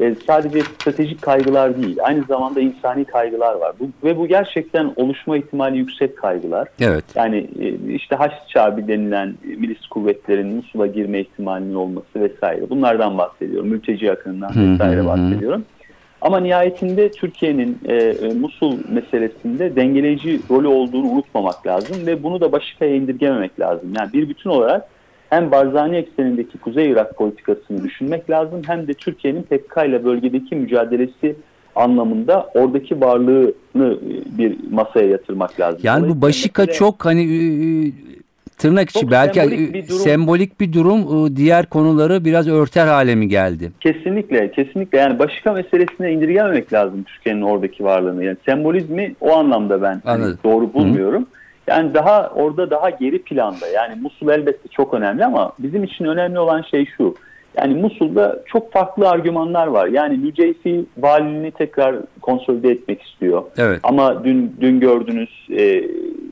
e, 0.00 0.14
sadece 0.26 0.60
stratejik 0.60 1.22
kaygılar 1.22 1.82
değil, 1.82 1.98
aynı 2.02 2.24
zamanda 2.24 2.60
insani 2.60 3.04
kaygılar 3.04 3.54
var. 3.54 3.72
Bu, 3.80 4.06
ve 4.06 4.16
bu 4.16 4.26
gerçekten 4.26 4.92
oluşma 4.96 5.36
ihtimali 5.36 5.78
yüksek 5.78 6.16
kaygılar. 6.18 6.68
Evet. 6.80 7.04
Yani 7.14 7.46
e, 7.60 7.94
işte 7.94 8.16
Haçlı 8.16 8.36
Şabi 8.48 8.88
denilen 8.88 9.34
milis 9.44 9.86
kuvvetlerinin 9.86 10.56
Musul'a 10.56 10.86
girme 10.86 11.20
ihtimalinin 11.20 11.74
olması 11.74 12.20
vesaire. 12.20 12.70
Bunlardan 12.70 13.18
bahsediyorum. 13.18 13.68
Mülteci 13.68 14.12
akınından 14.12 14.72
vesaire 14.72 15.06
bahsediyorum. 15.06 15.64
Ama 16.20 16.40
nihayetinde 16.40 17.10
Türkiye'nin 17.10 17.78
e, 17.84 17.94
e, 17.94 18.34
Musul 18.34 18.78
meselesinde 18.88 19.76
dengeleyici 19.76 20.40
rolü 20.50 20.66
olduğunu 20.66 21.06
unutmamak 21.06 21.66
lazım 21.66 22.06
ve 22.06 22.22
bunu 22.22 22.40
da 22.40 22.52
başıkaya 22.52 22.94
indirgememek 22.94 23.60
lazım. 23.60 23.92
Yani 23.98 24.12
bir 24.12 24.28
bütün 24.28 24.50
olarak 24.50 24.88
hem 25.30 25.50
Barzani 25.50 25.96
eksenindeki 25.96 26.58
Kuzey 26.58 26.90
Irak 26.90 27.16
politikasını 27.16 27.84
düşünmek 27.84 28.30
lazım 28.30 28.62
hem 28.66 28.88
de 28.88 28.94
Türkiye'nin 28.94 29.42
PKK 29.42 29.76
ile 29.86 30.04
bölgedeki 30.04 30.56
mücadelesi 30.56 31.36
anlamında 31.76 32.50
oradaki 32.54 33.00
varlığını 33.00 33.52
e, 33.76 34.38
bir 34.38 34.56
masaya 34.70 35.08
yatırmak 35.08 35.60
lazım. 35.60 35.80
Yani 35.82 36.08
bu 36.08 36.22
başika 36.22 36.66
çok 36.66 37.04
hani 37.04 37.22
tırnak 38.58 38.90
içi 38.90 39.10
belki 39.10 39.40
sembolik 39.40 39.74
bir 39.74 39.88
durum. 39.88 39.98
sembolik 39.98 40.60
bir 40.60 40.72
durum 40.72 41.36
diğer 41.36 41.66
konuları 41.66 42.24
biraz 42.24 42.48
örter 42.48 42.86
hale 42.86 43.14
mi 43.14 43.28
geldi? 43.28 43.72
Kesinlikle, 43.80 44.50
kesinlikle. 44.50 44.98
Yani 44.98 45.18
başka 45.18 45.52
meselesine 45.52 46.12
indirgememek 46.12 46.72
lazım 46.72 47.02
Türkiye'nin 47.02 47.42
oradaki 47.42 47.84
varlığını. 47.84 48.24
Yani 48.24 48.36
sembolizmi 48.46 49.14
o 49.20 49.32
anlamda 49.32 49.82
ben 49.82 50.02
hani 50.04 50.24
doğru 50.44 50.74
bulmuyorum. 50.74 51.26
Yani 51.68 51.94
daha 51.94 52.28
orada 52.28 52.70
daha 52.70 52.90
geri 52.90 53.22
planda. 53.22 53.66
Yani 53.66 53.94
Musul 54.00 54.28
elbette 54.28 54.68
çok 54.68 54.94
önemli 54.94 55.24
ama 55.24 55.52
bizim 55.58 55.84
için 55.84 56.04
önemli 56.04 56.38
olan 56.38 56.62
şey 56.62 56.86
şu. 56.96 57.14
Yani 57.56 57.74
Musul'da 57.74 58.42
çok 58.46 58.72
farklı 58.72 59.08
argümanlar 59.08 59.66
var. 59.66 59.86
Yani 59.86 60.24
Nüceysi 60.24 60.84
valiliğini 60.98 61.50
tekrar 61.50 61.96
konsolide 62.22 62.70
etmek 62.70 63.02
istiyor. 63.02 63.42
Evet. 63.56 63.80
Ama 63.82 64.24
dün 64.24 64.56
dün 64.60 64.80
gördünüz 64.80 65.28
e, 65.50 65.84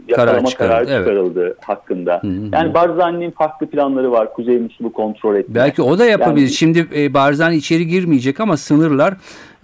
yakalama 0.08 0.46
çıkarıldı, 0.46 0.72
kararı 0.74 0.90
evet. 0.90 0.98
çıkarıldı 0.98 1.56
hakkında. 1.60 2.20
Hı 2.22 2.28
hı. 2.28 2.48
Yani 2.52 2.74
Barzani'nin 2.74 3.30
farklı 3.30 3.66
planları 3.66 4.12
var. 4.12 4.32
Kuzey 4.34 4.58
Musul'u 4.58 4.92
kontrol 4.92 5.36
etmek. 5.36 5.54
Belki 5.54 5.82
o 5.82 5.98
da 5.98 6.06
yapabilir. 6.06 6.40
Yani- 6.40 6.50
Şimdi 6.50 6.86
e, 6.96 7.14
Barzani 7.14 7.56
içeri 7.56 7.86
girmeyecek 7.86 8.40
ama 8.40 8.56
sınırlar 8.56 9.14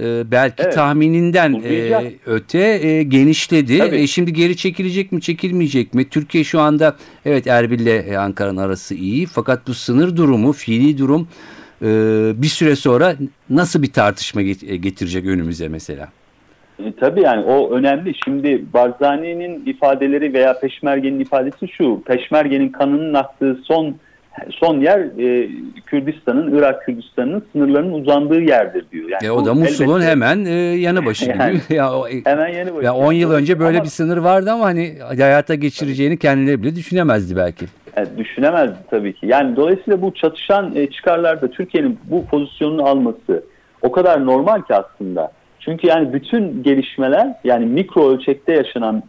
e, 0.00 0.30
belki 0.30 0.62
Evet. 0.62 0.74
tahmininden 0.74 1.62
e, 1.64 2.12
öte 2.26 2.58
e, 2.58 3.02
genişledi. 3.02 3.78
Tabii. 3.78 3.96
E, 3.96 4.06
şimdi 4.06 4.32
geri 4.32 4.56
çekilecek 4.56 5.12
mi 5.12 5.20
çekilmeyecek 5.20 5.94
mi? 5.94 6.08
Türkiye 6.08 6.44
şu 6.44 6.60
anda 6.60 6.96
evet 7.24 7.46
Erbil'le 7.46 8.10
e, 8.10 8.18
Ankara'nın 8.18 8.56
arası 8.56 8.94
iyi 8.94 9.26
fakat 9.26 9.68
bu 9.68 9.74
sınır 9.74 10.16
durumu, 10.16 10.52
fiili 10.52 10.98
durum 10.98 11.28
e, 11.82 11.86
bir 12.42 12.46
süre 12.46 12.76
sonra 12.76 13.14
nasıl 13.50 13.82
bir 13.82 13.92
tartışma 13.92 14.40
e, 14.42 14.76
getirecek 14.76 15.26
önümüze 15.26 15.68
mesela? 15.68 16.08
E, 16.78 16.92
tabii 17.00 17.20
yani 17.22 17.44
o 17.44 17.70
önemli. 17.74 18.12
Şimdi 18.24 18.64
Barzani'nin 18.74 19.66
ifadeleri 19.66 20.32
veya 20.34 20.60
Peşmerge'nin 20.60 21.20
ifadesi 21.20 21.68
şu. 21.68 22.02
Peşmerge'nin 22.06 22.68
kanının 22.68 23.14
aktığı 23.14 23.58
son 23.64 23.94
son 24.50 24.80
yer 24.80 24.98
e, 25.00 25.48
Kürdistan'ın, 25.86 26.58
Irak 26.58 26.84
Kürdistan'ın 26.86 27.42
sınırlarının 27.52 27.92
uzandığı 27.92 28.40
yerdir 28.40 28.84
diyor. 28.92 29.08
Yani 29.10 29.26
E, 29.26 29.30
o 29.30 29.46
da 29.46 29.54
Musul'un 29.54 30.00
elbette 30.00 30.10
hemen 30.10 30.44
e, 30.44 30.50
yanı 30.54 31.06
başı. 31.06 31.30
Yani, 31.30 31.60
ya, 31.70 31.92
o, 31.94 32.08
e, 32.08 32.22
hemen 32.24 32.48
yanı 32.48 32.74
başı. 32.74 32.84
ya 32.86 32.94
10 32.94 33.12
yıl 33.12 33.30
önce 33.32 33.58
böyle 33.60 33.76
Ama- 33.76 33.84
bir 33.84 33.90
sınır 33.90 34.16
vardı 34.16 34.50
ama 34.52 34.64
hani 34.64 34.98
hayata 35.16 35.54
geçireceğini 35.54 36.18
kendileri 36.18 36.62
bile 36.62 36.76
düşünemezdi 36.76 37.36
belki. 37.36 37.66
Evet, 37.96 38.18
düşünemezdi 38.18 38.76
tabii 38.90 39.12
ki. 39.12 39.26
Yani 39.26 39.56
dolayısıyla 39.56 40.02
bu 40.02 40.14
çatışan 40.14 40.76
e, 40.76 40.90
çıkarlarda 40.90 41.50
Türkiye'nin 41.50 41.98
bu 42.04 42.26
pozisyonunu 42.26 42.84
alması 42.84 43.44
o 43.82 43.92
kadar 43.92 44.26
normal 44.26 44.62
ki 44.62 44.74
aslında. 44.74 45.32
Çünkü 45.60 45.86
yani 45.86 46.12
bütün 46.12 46.62
gelişmeler 46.62 47.34
yani 47.44 47.66
mikro 47.66 48.10
ölçekte 48.10 48.52
yaşanan 48.52 49.02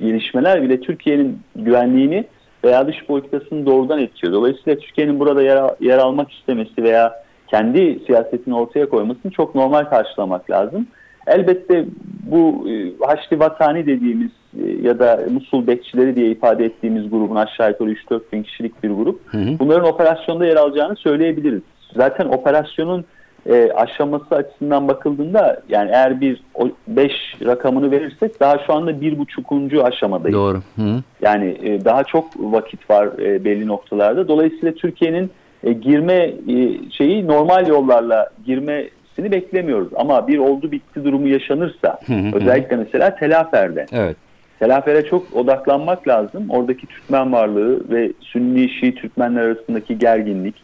gelişmeler 0.00 0.62
bile 0.62 0.80
Türkiye'nin 0.80 1.38
güvenliğini 1.56 2.24
veya 2.64 2.86
dış 2.86 3.04
politikasını 3.06 3.66
doğrudan 3.66 3.98
etkiliyor. 3.98 4.32
Dolayısıyla 4.32 4.78
Türkiye'nin 4.78 5.20
burada 5.20 5.42
yer, 5.42 5.70
yer 5.80 5.98
almak 5.98 6.32
istemesi 6.32 6.82
veya 6.82 7.22
kendi 7.46 8.00
siyasetini 8.06 8.56
ortaya 8.56 8.88
koymasını 8.88 9.32
çok 9.32 9.54
normal 9.54 9.84
karşılamak 9.84 10.50
lazım. 10.50 10.86
Elbette 11.26 11.84
bu 12.22 12.66
e, 12.70 12.92
Haçlı 13.06 13.38
Vatani 13.38 13.86
dediğimiz 13.86 14.30
e, 14.30 14.45
ya 14.82 14.98
da 14.98 15.20
Musul 15.30 15.66
bekçileri 15.66 16.16
diye 16.16 16.30
ifade 16.30 16.64
ettiğimiz 16.64 17.10
grubun 17.10 17.36
aşağı 17.36 17.70
yukarı 17.70 17.90
3-4 17.90 18.20
bin 18.32 18.42
kişilik 18.42 18.82
bir 18.82 18.90
grup. 18.90 19.20
Hı 19.26 19.38
hı. 19.38 19.58
Bunların 19.58 19.88
operasyonda 19.88 20.46
yer 20.46 20.56
alacağını 20.56 20.96
söyleyebiliriz. 20.96 21.62
Zaten 21.96 22.26
operasyonun 22.26 23.04
e, 23.48 23.72
aşaması 23.72 24.34
açısından 24.34 24.88
bakıldığında 24.88 25.62
yani 25.68 25.90
eğer 25.92 26.20
bir 26.20 26.42
5 26.88 27.12
rakamını 27.44 27.90
verirsek 27.90 28.40
daha 28.40 28.58
şu 28.66 28.74
anda 28.74 29.00
bir 29.00 29.18
buçukuncu 29.18 29.84
aşamadayız. 29.84 30.36
Doğru. 30.36 30.58
Hı. 30.76 31.02
Yani 31.22 31.56
e, 31.62 31.84
daha 31.84 32.04
çok 32.04 32.24
vakit 32.36 32.90
var 32.90 33.08
e, 33.18 33.44
belli 33.44 33.66
noktalarda. 33.66 34.28
Dolayısıyla 34.28 34.72
Türkiye'nin 34.72 35.30
e, 35.64 35.72
girme 35.72 36.14
e, 36.48 36.90
şeyi 36.90 37.26
normal 37.26 37.66
yollarla 37.66 38.30
girmesini 38.46 39.32
beklemiyoruz. 39.32 39.88
Ama 39.96 40.28
bir 40.28 40.38
oldu 40.38 40.72
bitti 40.72 41.04
durumu 41.04 41.28
yaşanırsa 41.28 41.98
Hı 42.06 42.12
hı. 42.12 42.36
özellikle 42.36 42.76
mesela 42.76 43.16
Telafer'de. 43.16 43.86
Evet. 43.92 44.16
Telafer'e 44.58 45.06
çok 45.06 45.36
odaklanmak 45.36 46.08
lazım. 46.08 46.46
Oradaki 46.48 46.86
Türkmen 46.86 47.32
varlığı 47.32 47.90
ve 47.90 48.12
Sünni 48.20 48.68
Şii 48.68 48.94
Türkmenler 48.94 49.42
arasındaki 49.42 49.98
gerginlik, 49.98 50.54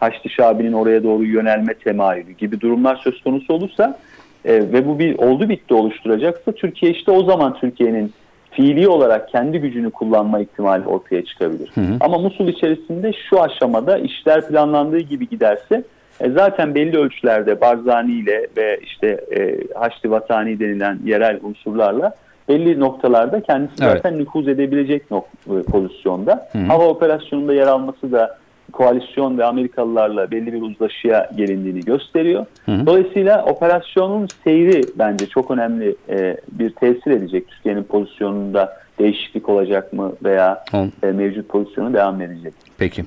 Haçlı 0.00 0.30
Şabi'nin 0.30 0.72
oraya 0.72 1.02
doğru 1.02 1.24
yönelme 1.24 1.74
temayülü 1.74 2.32
gibi 2.32 2.60
durumlar 2.60 2.96
söz 2.96 3.22
konusu 3.22 3.52
olursa 3.54 3.98
e, 4.44 4.54
ve 4.54 4.86
bu 4.86 4.98
bir 4.98 5.18
oldu 5.18 5.48
bitti 5.48 5.74
oluşturacaksa 5.74 6.52
Türkiye 6.52 6.92
işte 6.92 7.10
o 7.10 7.24
zaman 7.24 7.54
Türkiye'nin 7.54 8.12
fiili 8.50 8.88
olarak 8.88 9.28
kendi 9.28 9.58
gücünü 9.58 9.90
kullanma 9.90 10.40
ihtimali 10.40 10.86
ortaya 10.86 11.24
çıkabilir. 11.24 11.70
Hı 11.74 11.80
hı. 11.80 11.96
Ama 12.00 12.18
Musul 12.18 12.48
içerisinde 12.48 13.12
şu 13.28 13.42
aşamada 13.42 13.98
işler 13.98 14.48
planlandığı 14.48 15.00
gibi 15.00 15.28
giderse 15.28 15.84
E, 16.20 16.30
zaten 16.30 16.74
belli 16.74 16.98
ölçülerde 16.98 17.60
Barzani 17.60 18.12
ile 18.12 18.46
ve 18.56 18.80
işte 18.82 19.24
e, 19.36 19.58
Haçlı 19.74 20.10
Vatani 20.10 20.60
denilen 20.60 20.98
yerel 21.04 21.38
unsurlarla 21.42 22.14
belli 22.50 22.80
noktalarda 22.80 23.40
kendisi 23.42 23.74
Evet. 23.84 23.92
zaten 23.92 24.18
nüfuz 24.18 24.48
edebilecek 24.48 25.02
nok- 25.10 25.60
e, 25.60 25.62
pozisyonda. 25.62 26.48
Hı 26.52 26.58
hı. 26.58 26.62
Hava 26.64 26.84
operasyonunda 26.86 27.54
yer 27.54 27.66
alması 27.66 28.12
da 28.12 28.38
koalisyon 28.72 29.38
ve 29.38 29.44
Amerikalılarla 29.44 30.30
belli 30.30 30.52
bir 30.52 30.62
uzlaşıya 30.62 31.30
gelindiğini 31.36 31.80
gösteriyor. 31.80 32.46
Hı 32.66 32.72
hı. 32.72 32.86
Dolayısıyla 32.86 33.44
operasyonun 33.44 34.28
seyri 34.44 34.82
bence 34.98 35.26
çok 35.26 35.50
önemli 35.50 35.96
e, 36.08 36.36
bir 36.52 36.70
tesir 36.70 37.10
edecek. 37.10 37.48
Türkiye'nin 37.48 37.82
pozisyonunda 37.82 38.76
değişiklik 38.98 39.48
olacak 39.48 39.92
mı 39.92 40.12
veya 40.24 40.64
e, 41.02 41.06
mevcut 41.06 41.48
pozisyonu 41.48 41.94
devam 41.94 42.22
edecek. 42.22 42.54
Peki. 42.78 43.04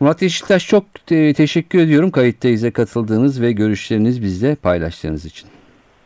Murat 0.00 0.22
Yeşiltaş 0.22 0.66
çok 0.68 0.84
e, 1.10 1.34
teşekkür 1.34 1.78
ediyorum 1.78 2.10
kayıttayız'a 2.10 2.70
katıldığınız 2.70 3.42
ve 3.42 3.52
görüşleriniz 3.52 4.22
bizle 4.22 4.54
paylaştığınız 4.54 5.24
için. 5.24 5.48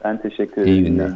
Ben 0.05 0.23
teşekkür 0.23 0.63
ederim. 0.63 0.75
İyi 0.75 0.83
İyi 0.83 0.85
günler. 0.85 1.11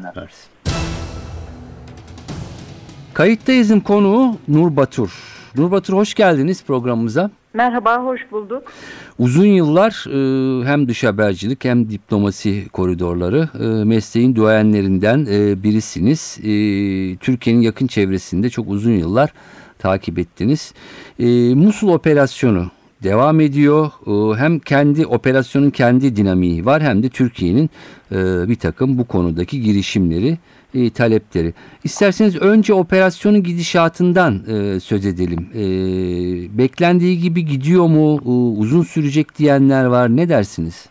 Kayıttayız'ın 3.16 3.80
konuğu 3.80 4.36
Nur 4.48 4.76
Batur. 4.76 5.10
Nur 5.56 5.70
Batur 5.70 5.94
hoş 5.94 6.14
geldiniz 6.14 6.64
programımıza. 6.64 7.30
Merhaba, 7.54 8.04
hoş 8.04 8.20
bulduk. 8.32 8.62
Uzun 9.18 9.46
yıllar 9.46 10.04
e, 10.08 10.66
hem 10.66 10.88
dış 10.88 11.04
habercilik 11.04 11.64
hem 11.64 11.90
diplomasi 11.90 12.68
koridorları 12.68 13.48
e, 13.60 13.84
mesleğin 13.84 14.34
duayenlerinden 14.34 15.26
e, 15.30 15.62
birisiniz. 15.62 16.38
E, 16.38 16.50
Türkiye'nin 17.16 17.60
yakın 17.60 17.86
çevresinde 17.86 18.50
çok 18.50 18.68
uzun 18.68 18.92
yıllar 18.92 19.32
takip 19.78 20.18
ettiniz. 20.18 20.74
E, 21.18 21.26
Musul 21.54 21.88
operasyonu 21.88 22.70
devam 23.02 23.40
ediyor. 23.40 23.90
E, 24.06 24.38
hem 24.38 24.58
kendi 24.58 25.06
operasyonun 25.06 25.70
kendi 25.70 26.16
dinamiği 26.16 26.66
var 26.66 26.82
hem 26.82 27.02
de 27.02 27.08
Türkiye'nin 27.08 27.70
e, 28.12 28.48
bir 28.48 28.56
takım 28.56 28.98
bu 28.98 29.04
konudaki 29.04 29.60
girişimleri, 29.60 30.38
e, 30.76 30.90
talepleri. 30.90 31.54
İsterseniz 31.84 32.42
önce 32.42 32.74
operasyonun 32.74 33.42
gidişatından 33.42 34.34
e, 34.34 34.80
söz 34.80 35.06
edelim. 35.06 35.48
E, 35.54 35.62
beklendiği 36.58 37.18
gibi 37.18 37.44
gidiyor 37.44 37.86
mu? 37.86 38.20
E, 38.24 38.28
uzun 38.60 38.82
sürecek 38.82 39.38
diyenler 39.38 39.84
var. 39.84 40.16
Ne 40.16 40.28
dersiniz? 40.28 40.88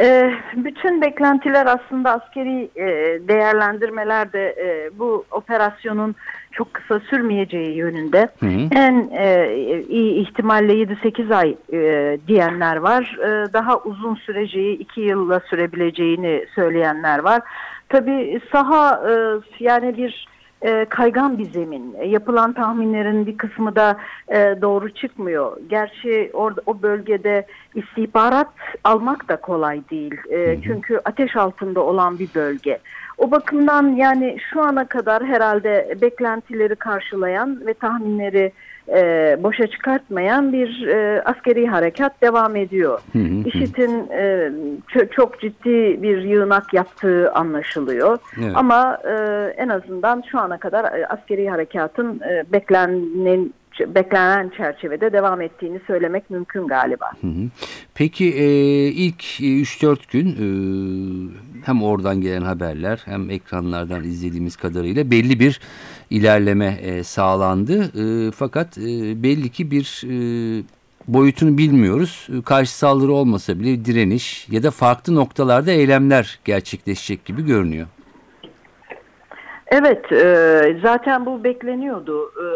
Ee, 0.00 0.30
bütün 0.56 1.02
beklentiler 1.02 1.66
aslında 1.66 2.12
askeri 2.12 2.70
e, 2.76 2.86
değerlendirmelerde 3.28 4.48
e, 4.48 4.98
bu 4.98 5.24
operasyonun 5.30 6.14
çok 6.52 6.74
kısa 6.74 7.00
sürmeyeceği 7.00 7.76
yönünde. 7.76 8.28
Hı 8.40 8.46
hı. 8.46 8.68
En 8.70 9.10
e, 9.18 9.52
iyi 9.88 10.14
ihtimalle 10.14 10.72
7-8 10.72 11.34
ay 11.34 11.56
e, 11.72 12.18
diyenler 12.28 12.76
var. 12.76 13.18
E, 13.22 13.52
daha 13.52 13.78
uzun 13.78 14.14
süreceği, 14.14 14.78
2 14.78 15.00
yılla 15.00 15.40
sürebileceğini 15.40 16.46
söyleyenler 16.54 17.18
var. 17.18 17.42
Tabii 17.88 18.40
saha 18.52 19.10
e, 19.10 19.12
yani 19.60 19.96
bir 19.96 20.28
e, 20.62 20.84
kaygan 20.84 21.38
bir 21.38 21.44
zemin. 21.44 21.96
Yapılan 22.04 22.52
tahminlerin 22.52 23.26
bir 23.26 23.38
kısmı 23.38 23.76
da 23.76 23.96
e, 24.28 24.56
doğru 24.62 24.94
çıkmıyor. 24.94 25.56
Gerçi 25.68 26.30
orada 26.32 26.60
o 26.66 26.82
bölgede 26.82 27.46
istihbarat 27.74 28.48
almak 28.84 29.28
da 29.28 29.36
kolay 29.36 29.80
değil. 29.90 30.14
E, 30.30 30.58
çünkü 30.62 31.00
ateş 31.04 31.36
altında 31.36 31.80
olan 31.80 32.18
bir 32.18 32.28
bölge. 32.34 32.78
O 33.18 33.30
bakımdan 33.30 33.88
yani 33.88 34.36
şu 34.52 34.62
ana 34.62 34.88
kadar 34.88 35.24
herhalde 35.24 35.96
beklentileri 36.00 36.76
karşılayan 36.76 37.66
ve 37.66 37.74
tahminleri 37.74 38.52
e, 38.96 39.36
boşa 39.42 39.66
çıkartmayan 39.66 40.52
bir 40.52 40.86
e, 40.86 41.22
askeri 41.22 41.66
harekat 41.66 42.22
devam 42.22 42.56
ediyor. 42.56 43.00
Hı. 43.12 43.18
IŞİD'in 43.18 44.10
e, 44.10 44.52
ço- 44.88 45.10
çok 45.10 45.40
ciddi 45.40 46.02
bir 46.02 46.22
yığınak 46.22 46.74
yaptığı 46.74 47.32
anlaşılıyor. 47.32 48.18
Evet. 48.38 48.52
Ama 48.54 48.98
e, 49.04 49.14
en 49.56 49.68
azından 49.68 50.22
şu 50.30 50.38
ana 50.38 50.58
kadar 50.58 50.98
e, 50.98 51.06
askeri 51.06 51.50
harekatın 51.50 52.20
e, 52.20 52.52
beklenen 52.52 53.00
beklenen 53.86 54.48
çerçevede 54.56 55.12
devam 55.12 55.40
ettiğini 55.40 55.80
söylemek 55.86 56.30
mümkün 56.30 56.66
galiba. 56.66 57.10
Hı 57.20 57.26
hı. 57.26 57.48
Peki 57.94 58.24
e, 58.24 58.46
ilk 58.86 59.40
e, 59.40 59.44
3-4 59.44 60.12
gün 60.12 60.28
e, 60.28 60.46
hem 61.64 61.82
oradan 61.82 62.20
gelen 62.20 62.42
haberler 62.42 63.02
hem 63.04 63.30
ekranlardan 63.30 64.04
izlediğimiz 64.04 64.56
kadarıyla 64.56 65.10
belli 65.10 65.40
bir 65.40 65.60
ilerleme 66.10 66.78
e, 66.82 67.04
sağlandı. 67.04 67.82
E, 67.84 68.30
fakat 68.30 68.78
e, 68.78 68.82
belli 69.22 69.48
ki 69.48 69.70
bir 69.70 70.02
e, 70.04 70.62
boyutunu 71.08 71.58
bilmiyoruz. 71.58 72.28
E, 72.38 72.42
Karşı 72.42 72.78
saldırı 72.78 73.12
olmasa 73.12 73.60
bile 73.60 73.84
direniş 73.84 74.48
ya 74.50 74.62
da 74.62 74.70
farklı 74.70 75.14
noktalarda 75.14 75.70
eylemler 75.70 76.38
gerçekleşecek 76.44 77.24
gibi 77.24 77.46
görünüyor. 77.46 77.86
Evet, 79.66 80.12
e, 80.12 80.78
zaten 80.82 81.26
bu 81.26 81.44
bekleniyordu. 81.44 82.22
E, 82.22 82.46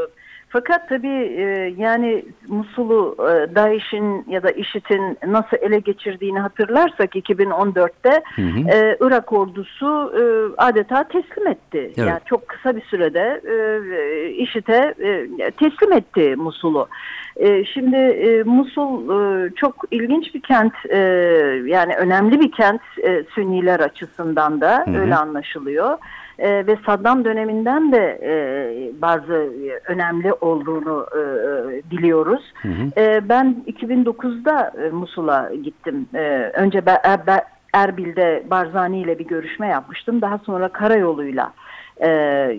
fakat 0.53 0.89
tabii 0.89 1.35
e, 1.37 1.75
yani 1.79 2.25
Musul'u 2.49 3.17
e, 3.19 3.55
DAEŞ'in 3.55 4.25
ya 4.29 4.43
da 4.43 4.51
IŞİD'in 4.51 5.19
nasıl 5.27 5.57
ele 5.61 5.79
geçirdiğini 5.79 6.41
hatırlarsak 6.41 7.17
2014'te 7.17 8.23
Hı 8.37 8.43
hı. 8.43 8.71
e, 8.71 8.97
Irak 9.01 9.33
ordusu 9.33 10.13
e, 10.17 10.23
adeta 10.57 11.05
teslim 11.05 11.47
etti. 11.47 11.79
Evet. 11.79 11.99
Yani 11.99 12.21
çok 12.27 12.49
kısa 12.49 12.77
bir 12.77 12.83
sürede 12.83 13.41
e, 13.45 13.55
IŞİD'e 14.31 14.95
e, 14.99 15.51
teslim 15.51 15.93
etti 15.93 16.37
Musul'u. 16.37 16.89
E, 17.37 17.65
şimdi 17.65 17.97
e, 17.97 18.43
Musul 18.43 19.11
e, 19.11 19.51
çok 19.57 19.75
ilginç 19.91 20.35
bir 20.35 20.43
kent, 20.43 20.73
e, 20.89 20.99
yani 21.67 21.97
önemli 21.97 22.41
bir 22.41 22.53
kent 22.53 22.81
e, 23.03 23.25
Sünniler 23.35 23.81
açısından 23.81 24.61
da 24.61 24.85
Hı 24.87 24.91
hı. 24.91 25.01
öyle 25.01 25.17
anlaşılıyor. 25.17 25.99
E, 26.39 26.67
ve 26.67 26.77
Saddam 26.87 27.25
döneminden 27.25 27.93
de 27.93 28.19
e, 28.23 28.33
bazı 29.03 29.53
önemli 29.87 30.33
olduğunu 30.33 31.07
e, 31.17 31.21
biliyoruz. 31.91 32.53
Hı 32.63 32.69
hı. 32.69 33.01
E, 33.01 33.29
ben 33.29 33.65
2009'da 33.67 34.73
e, 34.85 34.91
Musul'a 34.91 35.51
gittim. 35.55 36.07
E, 36.15 36.51
önce 36.55 36.87
Be- 36.87 37.01
Er- 37.03 37.27
Be- 37.27 37.45
Erbil'de 37.73 38.43
Barzani 38.51 39.01
ile 39.01 39.19
bir 39.19 39.25
görüşme 39.27 39.69
yapmıştım. 39.69 40.21
Daha 40.21 40.39
sonra 40.39 40.69
karayoluyla 40.69 41.53
e, 41.97 42.09
e, 42.09 42.59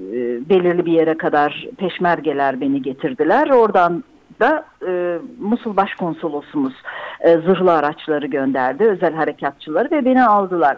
belirli 0.49 0.85
bir 0.85 0.91
yere 0.91 1.17
kadar 1.17 1.67
peşmergeler 1.77 2.61
beni 2.61 2.81
getirdiler. 2.81 3.49
Oradan 3.49 4.03
da 4.39 4.65
e, 4.87 5.17
Musul 5.39 5.77
Başkonsolosumuz 5.77 6.73
e, 7.21 7.37
zırhlı 7.37 7.73
araçları 7.73 8.27
gönderdi, 8.27 8.83
özel 8.83 9.13
harekatçıları 9.13 9.91
ve 9.91 10.05
beni 10.05 10.23
aldılar. 10.25 10.77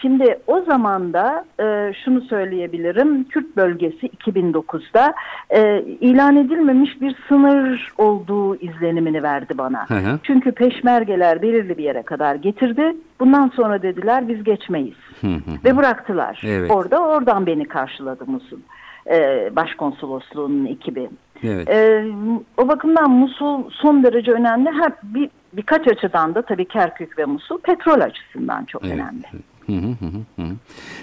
Şimdi 0.00 0.38
o 0.46 0.60
zaman 0.60 1.12
da 1.12 1.44
e, 1.60 1.92
şunu 2.04 2.20
söyleyebilirim, 2.20 3.24
Kürt 3.24 3.56
bölgesi 3.56 4.06
2009'da 4.06 5.14
e, 5.50 5.82
ilan 5.82 6.36
edilmemiş 6.36 7.00
bir 7.00 7.16
sınır 7.28 7.92
olduğu 7.98 8.56
izlenimini 8.56 9.22
verdi 9.22 9.58
bana. 9.58 9.88
Hı 9.88 9.94
hı. 9.94 10.18
Çünkü 10.22 10.52
peşmergeler 10.52 11.42
belirli 11.42 11.78
bir 11.78 11.84
yere 11.84 12.02
kadar 12.02 12.34
getirdi. 12.34 12.96
Bundan 13.20 13.48
sonra 13.48 13.82
dediler 13.82 14.28
biz 14.28 14.44
geçmeyiz. 14.44 14.96
Hı 15.20 15.26
hı. 15.26 15.40
Ve 15.64 15.76
bıraktılar. 15.76 16.42
Evet. 16.46 16.70
Orada 16.70 16.98
oradan 16.98 17.46
beni 17.46 17.64
karşıladı 17.64 18.24
Musul. 18.26 18.58
E, 19.10 19.50
başkonsolosluğunun 19.56 20.66
ekibi. 20.66 21.08
Evet. 21.42 21.68
E, 21.68 22.04
o 22.56 22.68
bakımdan 22.68 23.10
Musul 23.10 23.70
son 23.70 24.02
derece 24.02 24.32
önemli. 24.32 24.70
Her 24.70 24.92
bir 25.02 25.30
birkaç 25.52 25.88
açıdan 25.88 26.34
da 26.34 26.42
tabii 26.42 26.64
Kerkük 26.64 27.18
ve 27.18 27.24
Musul 27.24 27.58
petrol 27.58 28.00
açısından 28.00 28.64
çok 28.64 28.84
Evet. 28.84 28.94
önemli. 28.94 29.22
Hı 29.66 29.72
hı 29.72 30.42
hı. 30.42 30.42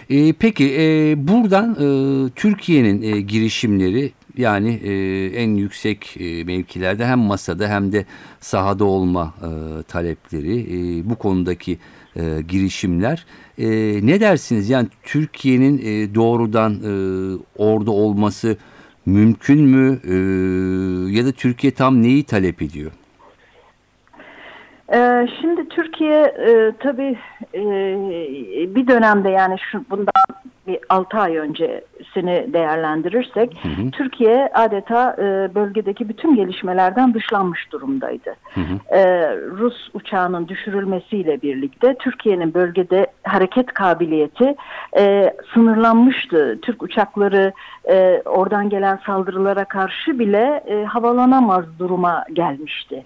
Ee, 0.09 0.33
peki 0.33 0.75
e, 0.79 1.15
buradan 1.27 1.71
e, 1.73 2.29
Türkiye'nin 2.35 3.01
e, 3.01 3.21
girişimleri 3.21 4.11
yani 4.37 4.69
e, 4.83 5.25
en 5.25 5.49
yüksek 5.55 6.17
e, 6.19 6.43
mevkilerde 6.43 7.05
hem 7.05 7.19
masada 7.19 7.69
hem 7.69 7.91
de 7.91 8.05
sahada 8.39 8.85
olma 8.85 9.33
e, 9.41 9.83
talepleri 9.83 10.59
e, 10.59 11.09
bu 11.09 11.15
konudaki 11.15 11.77
e, 12.15 12.41
girişimler 12.47 13.25
E, 13.57 13.67
ne 14.03 14.19
dersiniz 14.19 14.69
yani 14.69 14.87
Türkiye'nin 15.03 15.77
e, 15.77 16.15
doğrudan 16.15 16.73
e, 16.73 16.91
orada 17.57 17.91
olması 17.91 18.57
mümkün 19.05 19.61
mü 19.61 19.99
E, 20.03 20.15
ya 21.17 21.25
da 21.25 21.31
Türkiye 21.31 21.71
tam 21.73 22.01
neyi 22.01 22.23
talep 22.23 22.61
ediyor? 22.61 22.91
Ee, 24.93 25.27
şimdi 25.41 25.69
Türkiye 25.69 26.21
e, 26.21 26.71
tabii 26.79 27.17
e, 27.53 27.63
bir 28.75 28.87
dönemde 28.87 29.29
yani 29.29 29.55
şu 29.71 29.85
bundan 29.89 30.13
bir 30.71 30.79
6 30.89 31.17
ay 31.17 31.37
önce 31.37 31.81
bölgesini 32.01 32.53
değerlendirirsek 32.53 33.57
Türkiye 33.91 34.49
adeta 34.53 35.15
e, 35.19 35.55
bölgedeki 35.55 36.09
bütün 36.09 36.35
gelişmelerden 36.35 37.13
dışlanmış 37.13 37.71
durumdaydı. 37.71 38.35
E, 38.89 39.01
Rus 39.35 39.89
uçağının 39.93 40.47
düşürülmesiyle 40.47 41.41
birlikte 41.41 41.95
Türkiye'nin 41.99 42.53
bölgede 42.53 43.07
hareket 43.23 43.73
kabiliyeti 43.73 44.55
e, 44.97 45.33
sınırlanmıştı. 45.53 46.59
Türk 46.61 46.83
uçakları 46.83 47.53
e, 47.89 48.21
oradan 48.25 48.69
gelen 48.69 48.99
saldırılara 49.05 49.65
karşı 49.65 50.19
bile 50.19 50.63
e, 50.67 50.85
havalanamaz 50.85 51.65
duruma 51.79 52.23
gelmişti. 52.33 53.03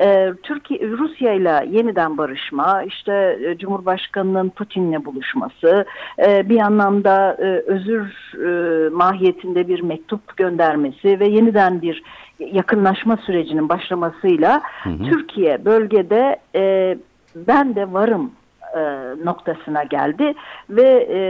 E, 0.00 0.32
Türkiye 0.42 0.80
Rusya 0.80 1.32
ile 1.32 1.66
yeniden 1.70 2.18
barışma, 2.18 2.82
işte 2.82 3.38
e, 3.44 3.58
Cumhurbaşkanının 3.58 4.48
Putin'le 4.48 5.04
buluşması, 5.04 5.84
e, 6.26 6.48
bir 6.48 6.60
anlamda 6.60 7.07
e, 7.38 7.44
özür 7.66 8.06
e, 8.34 8.88
mahiyetinde 8.88 9.68
bir 9.68 9.80
mektup 9.80 10.36
göndermesi 10.36 11.20
ve 11.20 11.28
yeniden 11.28 11.82
bir 11.82 12.02
yakınlaşma 12.38 13.16
sürecinin 13.16 13.68
başlamasıyla 13.68 14.62
Türkiye 14.84 15.64
bölgede 15.64 16.36
e, 16.54 16.98
ben 17.36 17.74
de 17.74 17.92
varım 17.92 18.30
e, 18.78 19.14
noktasına 19.24 19.82
geldi 19.82 20.34
ve 20.70 21.06
e, 21.10 21.20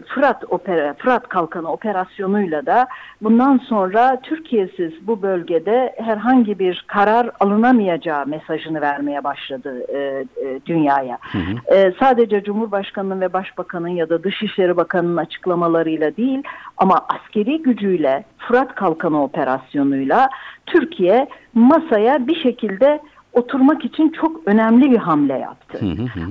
Fırat 0.00 0.44
opera 0.48 0.94
Fırat 0.94 1.28
Kalkanı 1.28 1.72
operasyonuyla 1.72 2.66
da 2.66 2.86
bundan 3.22 3.58
sonra 3.58 4.20
Türkiye'siz 4.22 4.92
bu 5.06 5.22
bölgede 5.22 5.94
herhangi 5.98 6.58
bir 6.58 6.84
karar 6.86 7.30
alınamayacağı 7.40 8.26
mesajını 8.26 8.80
vermeye 8.80 9.24
başladı 9.24 9.86
e, 9.88 9.98
e, 9.98 10.60
dünyaya. 10.66 11.18
E, 11.66 11.92
sadece 12.00 12.42
Cumhurbaşkanının 12.42 13.20
ve 13.20 13.32
Başbakanın 13.32 13.88
ya 13.88 14.08
da 14.08 14.24
Dışişleri 14.24 14.76
Bakanı'nın 14.76 15.16
açıklamalarıyla 15.16 16.16
değil 16.16 16.42
ama 16.76 17.06
askeri 17.08 17.62
gücüyle 17.62 18.24
Fırat 18.38 18.74
Kalkanı 18.74 19.22
operasyonuyla 19.22 20.28
Türkiye 20.66 21.28
masaya 21.54 22.26
bir 22.26 22.42
şekilde 22.42 23.00
oturmak 23.32 23.84
için 23.84 24.08
çok 24.08 24.40
önemli 24.46 24.90
bir 24.90 24.98
hamle 24.98 25.38
yaptı. 25.38 25.78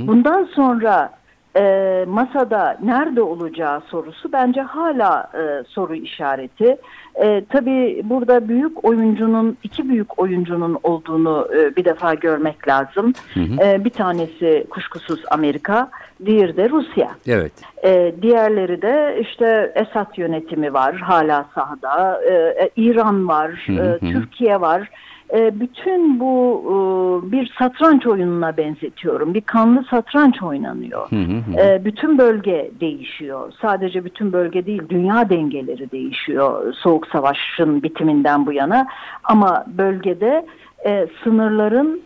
Bundan 0.07 0.43
sonra 0.43 1.21
e, 1.55 2.05
masada 2.07 2.77
nerede 2.83 3.21
olacağı 3.21 3.81
sorusu 3.81 4.31
bence 4.33 4.61
hala 4.61 5.31
e, 5.33 5.63
soru 5.67 5.95
işareti. 5.95 6.77
E, 7.15 7.45
tabii 7.49 8.01
burada 8.03 8.47
büyük 8.47 8.85
oyuncunun, 8.85 9.57
iki 9.63 9.89
büyük 9.89 10.19
oyuncunun 10.19 10.77
olduğunu 10.83 11.47
e, 11.55 11.75
bir 11.75 11.85
defa 11.85 12.13
görmek 12.13 12.67
lazım. 12.67 13.13
E, 13.37 13.85
bir 13.85 13.89
tanesi 13.89 14.67
kuşkusuz 14.69 15.23
Amerika, 15.31 15.89
diğeri 16.25 16.57
de 16.57 16.69
Rusya. 16.69 17.11
Evet. 17.27 17.53
E, 17.83 18.15
diğerleri 18.21 18.81
de 18.81 19.17
işte 19.21 19.71
Esad 19.75 20.17
yönetimi 20.17 20.73
var 20.73 20.95
hala 20.95 21.45
sahada, 21.55 22.21
e, 22.23 22.33
e, 22.33 22.69
İran 22.75 23.27
var, 23.27 23.63
Hı 23.65 23.73
hı 23.73 23.99
e, 24.01 24.07
hı. 24.07 24.11
Türkiye 24.13 24.61
var. 24.61 24.89
E, 25.33 25.59
bütün 25.59 26.19
bu 26.19 26.61
e, 26.67 27.31
bir 27.31 27.53
satranç 27.59 28.07
oyununa 28.07 28.57
benzetiyorum. 28.57 29.33
Bir 29.33 29.41
kanlı 29.41 29.83
satranç 29.89 30.43
oynanıyor. 30.43 31.09
Hı 31.09 31.15
hı 31.15 31.37
hı. 31.37 31.61
E, 31.61 31.85
bütün 31.85 32.17
bölge 32.17 32.71
değişiyor. 32.79 33.53
Sadece 33.61 34.05
bütün 34.05 34.33
bölge 34.33 34.65
değil, 34.65 34.81
dünya 34.89 35.29
dengeleri 35.29 35.91
değişiyor. 35.91 36.73
Soğuk 36.73 37.07
Savaş'ın 37.07 37.83
bitiminden 37.83 38.45
bu 38.45 38.53
yana. 38.53 38.87
Ama 39.23 39.65
bölgede 39.67 40.45
e, 40.85 41.07
sınırların 41.23 42.01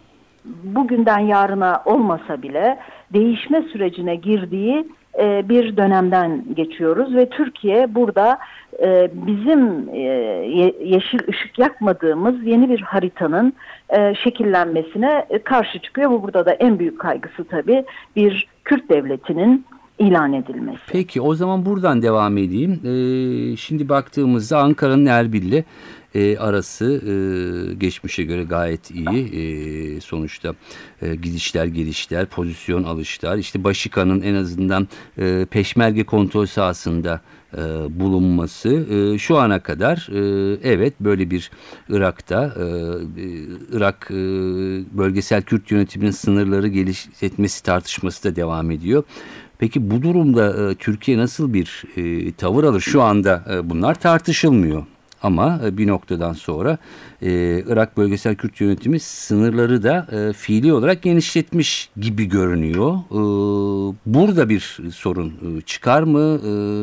bugünden 0.64 1.20
yarına 1.20 1.82
olmasa 1.86 2.42
bile 2.42 2.80
değişme 3.14 3.62
sürecine 3.62 4.16
girdiği 4.16 4.88
e, 5.22 5.50
bir 5.50 5.78
dönemden 5.78 6.44
geçiyoruz 6.56 7.16
ve 7.16 7.30
Türkiye 7.30 7.96
burada 7.96 8.38
e, 8.84 9.10
bizim 9.14 9.90
e, 9.94 10.00
ye- 10.00 10.76
yeşil 10.84 11.20
ışık 11.30 11.60
yakmadığımız 11.60 12.36
yeni 12.46 12.70
bir 12.70 12.82
haritanın 12.82 13.54
şekillenmesine 14.24 15.26
karşı 15.44 15.80
çıkıyor. 15.80 16.12
Bu 16.12 16.24
burada 16.24 16.46
da 16.46 16.52
en 16.52 16.80
büyük 16.80 17.00
kaygısı 17.00 17.44
tabii 17.44 17.84
bir 18.16 18.48
Kürt 18.66 18.90
devletinin 18.90 19.66
ilan 20.00 20.34
edilmesi. 20.34 20.80
Peki 20.92 21.22
o 21.22 21.36
zaman 21.36 21.66
buradan 21.66 22.02
devam 22.02 22.38
edeyim. 22.38 22.72
Ee, 22.86 23.56
şimdi 23.56 23.90
baktığımızda 23.90 24.58
Ankara'nın 24.60 25.06
Erbil'le 25.06 25.64
e, 26.16 26.38
arası 26.38 26.86
e, 26.86 27.74
geçmişe 27.74 28.24
göre 28.24 28.44
gayet 28.44 28.92
iyi. 28.92 29.36
E, 29.36 30.02
sonuçta 30.02 30.54
e, 31.02 31.16
gidişler 31.16 31.66
gelişler, 31.66 32.26
pozisyon 32.26 32.84
alışlar. 32.84 33.38
İşte 33.38 33.64
Başika'nın 33.64 34.22
en 34.22 34.36
azından 34.36 34.88
e, 35.18 35.46
peşmerge 35.52 36.04
kontrol 36.04 36.46
sahasında 36.46 37.22
e, 37.54 37.60
bulunması 38.00 38.70
e, 38.70 39.18
şu 39.18 39.38
ana 39.38 39.60
kadar 39.60 40.10
e, 40.12 40.20
evet 40.64 40.94
böyle 41.00 41.32
bir 41.32 41.52
Irak'ta 41.90 42.56
e, 42.60 42.64
e, 42.64 43.28
Irak 43.72 44.08
e, 44.12 44.16
bölgesel 44.98 45.42
Kürt 45.42 45.72
yönetiminin 45.72 46.12
sınırları 46.12 46.68
genişletmesi 46.68 47.64
tartışması 47.64 48.24
da 48.24 48.36
devam 48.36 48.72
ediyor. 48.72 49.04
Peki 49.58 49.92
bu 49.92 50.02
durumda 50.02 50.72
e, 50.72 50.76
Türkiye 50.76 51.18
nasıl 51.18 51.54
bir 51.54 51.84
e, 51.98 52.34
tavır 52.34 52.64
alır? 52.64 52.82
Şu 52.82 53.02
anda 53.02 53.46
e, 53.52 53.70
bunlar 53.70 53.96
tartışılmıyor. 53.96 54.84
Ama 55.26 55.60
e, 55.66 55.78
bir 55.78 55.88
noktadan 55.88 56.34
sonra 56.34 56.78
e, 57.22 57.30
Irak 57.68 57.98
Bölgesel 57.98 58.36
Kürt 58.36 58.62
Yönetimi 58.62 59.00
sınırları 59.00 59.84
da 59.84 60.08
e, 60.12 60.34
fiili 60.34 60.74
olarak 60.74 61.02
genişletmiş 61.02 61.90
gibi 62.00 62.26
görünüyor. 62.26 62.94
E, 63.12 63.20
burada 64.06 64.50
bir 64.50 64.80
sorun 64.92 65.28
e, 65.28 65.62
çıkar 65.62 66.04
mı? 66.04 66.40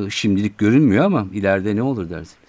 E, 0.06 0.10
şimdilik 0.10 0.58
görünmüyor 0.58 1.04
ama 1.04 1.26
ileride 1.32 1.76
ne 1.76 1.82
olur 1.82 2.10
dersiniz? 2.10 2.42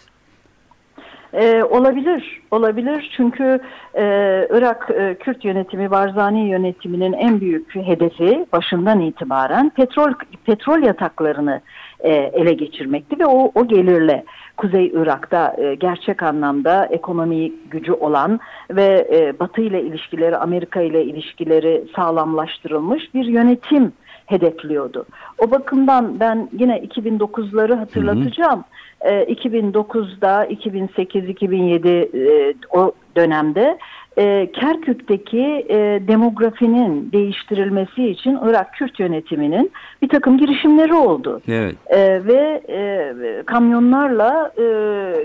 Ee, 1.33 1.63
olabilir, 1.63 2.41
olabilir 2.51 3.11
çünkü 3.17 3.59
e, 3.95 4.03
Irak 4.51 4.89
e, 4.97 5.15
Kürt 5.19 5.45
yönetimi, 5.45 5.91
Barzani 5.91 6.49
yönetiminin 6.49 7.13
en 7.13 7.41
büyük 7.41 7.75
hedefi 7.75 8.45
başından 8.51 8.99
itibaren 8.99 9.69
petrol 9.69 10.13
petrol 10.45 10.83
yataklarını 10.83 11.61
e, 11.99 12.09
ele 12.13 12.53
geçirmekti 12.53 13.19
ve 13.19 13.25
o, 13.25 13.51
o 13.55 13.67
gelirle 13.67 14.23
Kuzey 14.57 14.87
Irak'ta 14.87 15.55
e, 15.57 15.75
gerçek 15.75 16.23
anlamda 16.23 16.85
ekonomi 16.85 17.51
gücü 17.71 17.91
olan 17.91 18.39
ve 18.71 19.07
e, 19.11 19.39
Batı 19.39 19.61
ile 19.61 19.81
ilişkileri, 19.81 20.37
Amerika 20.37 20.81
ile 20.81 21.03
ilişkileri 21.03 21.83
sağlamlaştırılmış 21.95 23.13
bir 23.13 23.25
yönetim 23.25 23.93
hedefliyordu. 24.25 25.05
O 25.37 25.51
bakımdan 25.51 26.19
ben 26.19 26.49
yine 26.59 26.77
2009'ları 26.77 27.75
hatırlatacağım. 27.75 28.63
Ee, 29.01 29.23
2009'da 29.23 30.45
2008-2007 30.45 31.87
e, 31.89 32.53
o 32.69 32.91
dönemde 33.15 33.77
e, 34.17 34.51
Kerkük'teki 34.51 35.65
e, 35.69 36.07
demografinin 36.07 37.11
değiştirilmesi 37.11 38.09
için 38.09 38.39
Irak 38.45 38.73
Kürt 38.73 38.99
yönetiminin 38.99 39.71
bir 40.01 40.09
takım 40.09 40.37
girişimleri 40.37 40.93
oldu. 40.93 41.41
Evet. 41.47 41.75
Ee, 41.87 42.25
ve 42.25 42.61
e, 42.69 43.13
kamyonlarla 43.45 44.51
e, 44.57 44.65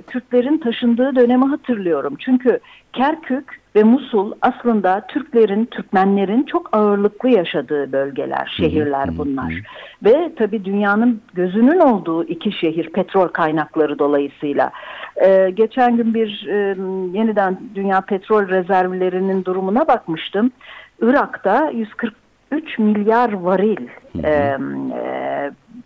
Kürtlerin 0.03 0.59
taşındığı 0.59 1.17
dönemi 1.17 1.45
hatırlıyorum. 1.45 2.17
Çünkü 2.19 2.61
Kerkük 2.93 3.61
ve 3.77 3.83
Musul 3.83 4.33
aslında 4.43 5.07
Türklerin, 5.09 5.65
Türkmenlerin 5.65 6.43
çok 6.43 6.77
ağırlıklı 6.77 7.29
yaşadığı 7.29 7.93
bölgeler, 7.93 8.55
şehirler 8.57 9.19
bunlar. 9.19 9.55
Ve 10.05 10.33
tabii 10.39 10.65
dünyanın 10.65 11.21
gözünün 11.35 11.81
olduğu 11.81 12.25
iki 12.25 12.53
şehir 12.53 12.89
petrol 12.89 13.29
kaynakları 13.29 13.99
dolayısıyla. 13.99 14.71
Ee, 15.23 15.51
geçen 15.55 15.97
gün 15.97 16.15
bir 16.15 16.47
e, 16.49 16.55
yeniden 17.19 17.59
dünya 17.75 18.01
petrol 18.01 18.49
rezervlerinin 18.49 19.45
durumuna 19.45 19.89
bakmıştım. 19.89 20.51
Irak'ta 21.03 21.71
143 21.71 22.79
milyar 22.79 23.33
varil 23.33 23.89
e, 24.25 24.59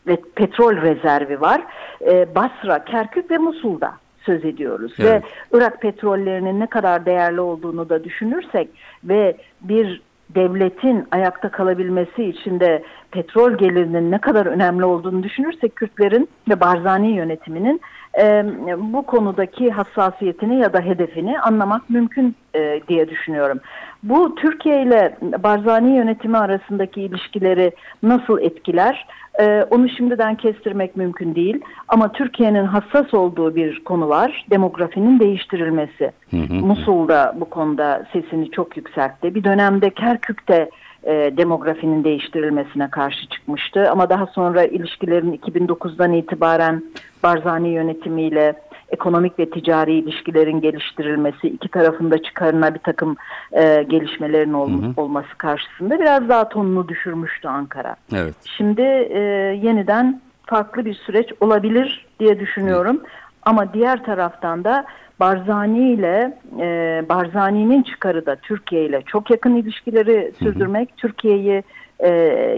e, 0.06 0.16
petrol 0.34 0.76
rezervi 0.76 1.40
var. 1.40 1.62
E, 2.00 2.34
Basra, 2.34 2.84
Kerkük 2.84 3.30
ve 3.30 3.38
Musul'da 3.38 3.92
söz 4.26 4.44
ediyoruz. 4.44 4.92
Evet. 4.98 5.22
Ve 5.52 5.58
Irak 5.58 5.80
petrollerinin 5.80 6.60
ne 6.60 6.66
kadar 6.66 7.06
değerli 7.06 7.40
olduğunu 7.40 7.88
da 7.88 8.04
düşünürsek 8.04 8.68
ve 9.04 9.36
bir 9.60 10.02
devletin 10.34 11.08
ayakta 11.10 11.50
kalabilmesi 11.50 12.24
için 12.24 12.60
de 12.60 12.82
petrol 13.10 13.52
gelirinin 13.52 14.10
ne 14.10 14.18
kadar 14.18 14.46
önemli 14.46 14.84
olduğunu 14.84 15.22
düşünürsek 15.22 15.76
Kürtlerin 15.76 16.28
ve 16.48 16.60
Barzani 16.60 17.10
yönetiminin 17.10 17.80
e, 18.18 18.44
bu 18.78 19.02
konudaki 19.02 19.70
hassasiyetini 19.70 20.58
ya 20.58 20.72
da 20.72 20.80
hedefini 20.80 21.40
anlamak 21.40 21.90
mümkün 21.90 22.36
e, 22.54 22.80
diye 22.88 23.08
düşünüyorum. 23.08 23.60
Bu 24.02 24.34
Türkiye 24.34 24.82
ile 24.82 25.16
Barzani 25.42 25.96
yönetimi 25.96 26.38
arasındaki 26.38 27.02
ilişkileri 27.02 27.72
nasıl 28.02 28.40
etkiler? 28.40 29.06
E, 29.40 29.66
onu 29.70 29.88
şimdiden 29.88 30.34
kestirmek 30.34 30.96
mümkün 30.96 31.34
değil. 31.34 31.60
Ama 31.88 32.12
Türkiye'nin 32.12 32.64
hassas 32.64 33.14
olduğu 33.14 33.56
bir 33.56 33.84
konu 33.84 34.08
var. 34.08 34.46
Demografinin 34.50 35.20
değiştirilmesi. 35.20 36.12
Musul'da 36.50 37.34
bu 37.40 37.44
konuda 37.44 38.06
sesini 38.12 38.50
çok 38.50 38.76
yükseltti. 38.76 39.34
Bir 39.34 39.44
dönemde 39.44 39.90
Kerkük'te 39.90 40.70
e, 41.04 41.12
demografinin 41.36 42.04
değiştirilmesine 42.04 42.90
karşı 42.90 43.28
çıkmıştı. 43.28 43.90
Ama 43.90 44.10
daha 44.10 44.26
sonra 44.26 44.64
ilişkilerin 44.64 45.32
2009'dan 45.32 46.12
itibaren 46.12 46.82
Barzani 47.22 47.68
yönetimiyle 47.68 48.54
ekonomik 48.92 49.38
ve 49.38 49.50
ticari 49.50 49.92
ilişkilerin 49.94 50.60
geliştirilmesi, 50.60 51.48
iki 51.48 51.68
tarafında 51.68 52.22
çıkarına 52.22 52.74
bir 52.74 52.78
takım 52.78 53.16
e, 53.52 53.82
gelişmelerin 53.82 54.52
ol- 54.52 54.92
olması 54.96 55.38
karşısında 55.38 55.98
biraz 56.00 56.28
daha 56.28 56.48
tonunu 56.48 56.88
düşürmüştü 56.88 57.48
Ankara. 57.48 57.96
Evet. 58.14 58.34
Şimdi 58.56 58.82
e, 58.82 59.20
yeniden 59.62 60.20
farklı 60.46 60.84
bir 60.84 60.94
süreç 60.94 61.32
olabilir 61.40 62.06
diye 62.20 62.40
düşünüyorum. 62.40 63.00
Ama 63.42 63.72
diğer 63.74 64.04
taraftan 64.04 64.64
da 64.64 64.84
Barzani 65.20 65.92
ile 65.92 66.38
e, 66.60 67.04
Barzani'nin 67.08 67.82
çıkarı 67.82 68.26
da 68.26 68.36
Türkiye 68.36 68.86
ile 68.86 69.02
çok 69.06 69.30
yakın 69.30 69.56
ilişkileri 69.56 70.32
sürdürmek, 70.38 70.96
Türkiye'yi 70.96 71.62
e, 71.98 72.10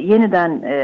yeniden 0.02 0.62
e, 0.62 0.76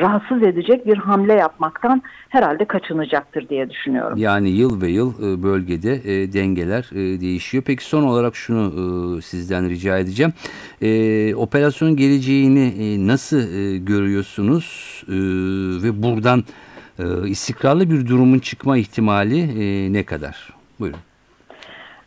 rahatsız 0.00 0.42
edecek 0.42 0.86
bir 0.86 0.96
hamle 0.96 1.32
yapmaktan 1.34 2.02
herhalde 2.28 2.64
kaçınacaktır 2.64 3.48
diye 3.48 3.70
düşünüyorum. 3.70 4.18
Yani 4.18 4.50
yıl 4.50 4.82
ve 4.82 4.88
yıl 4.88 5.12
e, 5.32 5.42
bölgede 5.42 5.92
e, 5.94 6.32
dengeler 6.32 6.90
e, 6.92 7.20
değişiyor. 7.20 7.64
Peki 7.66 7.84
son 7.84 8.02
olarak 8.02 8.36
şunu 8.36 8.72
e, 9.18 9.22
sizden 9.22 9.68
rica 9.68 9.98
edeceğim. 9.98 10.32
E, 10.82 11.34
Operasyonun 11.34 11.96
geleceğini 11.96 12.72
e, 12.80 13.06
nasıl 13.06 13.38
e, 13.38 13.78
görüyorsunuz 13.78 14.88
E, 15.08 15.12
ve 15.82 16.02
buradan 16.02 16.44
e, 16.98 17.28
istikrarlı 17.28 17.90
bir 17.90 18.06
durumun 18.06 18.38
çıkma 18.38 18.78
ihtimali 18.78 19.40
e, 19.40 19.92
ne 19.92 20.02
kadar? 20.02 20.57
Buyurun. 20.80 21.00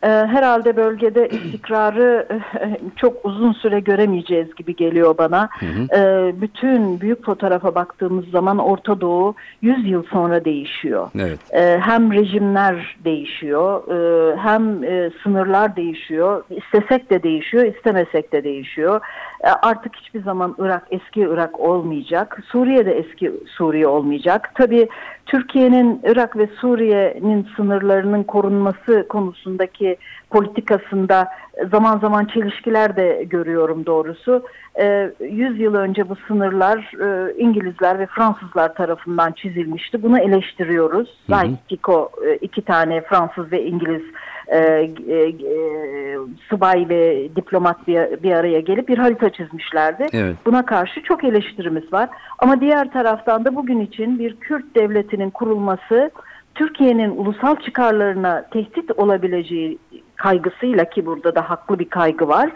Ee, 0.03 0.07
herhalde 0.07 0.75
bölgede 0.75 1.29
istikrarı 1.29 2.27
eh, 2.29 2.67
çok 2.95 3.25
uzun 3.25 3.53
süre 3.53 3.79
göremeyeceğiz 3.79 4.55
gibi 4.55 4.75
geliyor 4.75 5.17
bana. 5.17 5.49
Ee, 5.95 6.31
bütün 6.41 7.01
büyük 7.01 7.25
fotoğrafa 7.25 7.75
baktığımız 7.75 8.25
zaman 8.29 8.57
Orta 8.57 9.01
Doğu 9.01 9.36
100 9.62 9.88
yıl 9.88 10.03
sonra 10.03 10.45
değişiyor. 10.45 11.10
Evet. 11.19 11.39
Ee, 11.53 11.79
hem 11.81 12.13
rejimler 12.13 12.97
değişiyor, 13.05 13.84
e, 13.91 14.38
hem 14.38 14.84
e, 14.84 15.12
sınırlar 15.23 15.75
değişiyor. 15.75 16.43
İstesek 16.49 17.10
de 17.10 17.23
değişiyor, 17.23 17.65
istemesek 17.65 18.31
de 18.34 18.43
değişiyor. 18.43 19.01
E, 19.43 19.47
Artık 19.49 19.95
hiçbir 19.95 20.23
zaman 20.23 20.55
Irak 20.60 20.88
eski 20.91 21.21
Irak 21.21 21.60
olmayacak. 21.60 22.39
Suriye 22.51 22.86
de 22.86 22.91
eski 22.91 23.31
Suriye 23.57 23.88
olmayacak. 23.88 24.51
Tabii 24.55 24.88
Türkiye'nin 25.32 26.02
Irak 26.04 26.38
ve 26.38 26.48
Suriye'nin 26.62 27.48
sınırlarının 27.56 28.24
korunması 28.24 29.06
konusundaki 29.10 29.98
politikasında 30.30 31.28
zaman 31.72 32.00
zaman 32.00 32.26
çelişkiler 32.26 32.96
de 32.96 33.24
görüyorum 33.30 33.86
doğrusu. 33.86 34.44
E, 34.82 35.12
100 35.20 35.60
yıl 35.60 35.76
önce 35.76 36.10
bu 36.10 36.15
sınırlar 36.28 36.78
e, 36.78 37.34
İngilizler 37.38 38.00
ve 38.00 38.06
Fransızlar 38.06 38.76
tarafından 38.76 39.32
çizilmişti. 39.32 40.04
Bunu 40.04 40.20
eleştiriyoruz. 40.20 41.10
Zaitiko 41.30 42.12
e, 42.28 42.36
iki 42.36 42.62
tane 42.62 43.02
Fransız 43.02 43.52
ve 43.52 43.63
İngiliz 43.63 44.04
e, 44.51 44.57
e, 44.57 45.15
e, 45.15 46.17
subay 46.49 46.85
ve 46.89 47.29
diplomat 47.35 47.87
bir, 47.87 48.23
bir 48.23 48.31
araya 48.31 48.59
gelip 48.59 48.87
bir 48.87 48.97
harita 48.97 49.29
çizmişlerdi. 49.29 50.07
Evet. 50.13 50.35
Buna 50.45 50.65
karşı 50.65 51.03
çok 51.03 51.23
eleştirimiz 51.23 51.93
var. 51.93 52.09
Ama 52.39 52.61
diğer 52.61 52.91
taraftan 52.91 53.45
da 53.45 53.55
bugün 53.55 53.79
için 53.79 54.19
bir 54.19 54.35
Kürt 54.35 54.75
devletinin 54.75 55.29
kurulması 55.29 56.11
Türkiye'nin 56.55 57.17
ulusal 57.17 57.55
çıkarlarına 57.55 58.45
tehdit 58.51 58.91
olabileceği 58.91 59.77
kaygısıyla 60.15 60.85
ki 60.85 61.05
burada 61.05 61.35
da 61.35 61.49
haklı 61.49 61.79
bir 61.79 61.89
kaygı 61.89 62.27
var. 62.27 62.49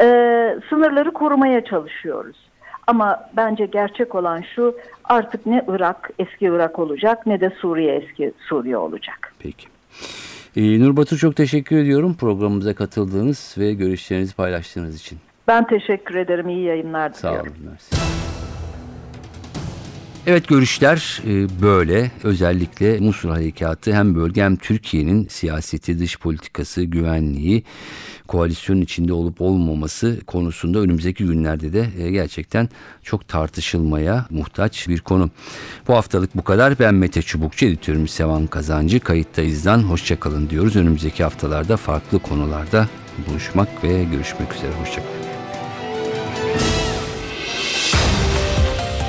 e, 0.00 0.06
sınırları 0.68 1.10
korumaya 1.10 1.64
çalışıyoruz. 1.64 2.36
Ama 2.86 3.20
bence 3.36 3.66
gerçek 3.66 4.14
olan 4.14 4.42
şu 4.54 4.76
artık 5.04 5.46
ne 5.46 5.64
Irak 5.68 6.10
eski 6.18 6.46
Irak 6.46 6.78
olacak 6.78 7.26
ne 7.26 7.40
de 7.40 7.50
Suriye 7.50 7.94
eski 7.94 8.32
Suriye 8.48 8.76
olacak. 8.76 9.34
Peki. 9.38 9.66
E, 10.56 10.80
Nur 10.80 10.96
Batur 10.96 11.16
çok 11.18 11.36
teşekkür 11.36 11.76
ediyorum 11.76 12.14
programımıza 12.14 12.74
katıldığınız 12.74 13.54
ve 13.58 13.74
görüşlerinizi 13.74 14.34
paylaştığınız 14.34 15.00
için. 15.00 15.18
Ben 15.48 15.66
teşekkür 15.66 16.14
ederim. 16.14 16.48
İyi 16.48 16.64
yayınlar 16.64 17.10
Sağ 17.10 17.28
diliyorum. 17.28 17.52
olun. 17.62 17.70
Mersi. 17.70 17.96
Evet 20.26 20.48
görüşler 20.48 21.22
e, 21.26 21.62
böyle. 21.62 22.10
Özellikle 22.22 22.98
Musul 22.98 23.30
Harekatı 23.30 23.94
hem 23.94 24.14
bölge 24.14 24.42
hem 24.42 24.56
Türkiye'nin 24.56 25.28
siyaseti, 25.28 25.98
dış 25.98 26.18
politikası, 26.18 26.82
güvenliği, 26.82 27.62
koalisyonun 28.28 28.80
içinde 28.80 29.12
olup 29.12 29.40
olmaması 29.40 30.20
konusunda 30.26 30.78
önümüzdeki 30.78 31.24
günlerde 31.24 31.72
de 31.72 31.86
e, 31.98 32.10
gerçekten 32.10 32.68
çok 33.02 33.28
tartışılmaya 33.28 34.26
muhtaç 34.30 34.88
bir 34.88 35.00
konu. 35.00 35.30
Bu 35.88 35.94
haftalık 35.94 36.36
bu 36.36 36.44
kadar. 36.44 36.78
Ben 36.78 36.94
Mete 36.94 37.22
Çubukçu, 37.22 37.66
editörümüz 37.66 38.10
Sevan 38.10 38.46
Kazancı. 38.46 39.00
Kayıttayız'dan 39.00 39.78
hoşçakalın 39.78 40.50
diyoruz. 40.50 40.76
Önümüzdeki 40.76 41.22
haftalarda 41.22 41.76
farklı 41.76 42.18
konularda 42.18 42.88
buluşmak 43.28 43.84
ve 43.84 44.04
görüşmek 44.04 44.54
üzere. 44.54 44.72
Hoşçakalın. 44.80 45.22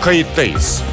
Kayıttayız. 0.01 0.92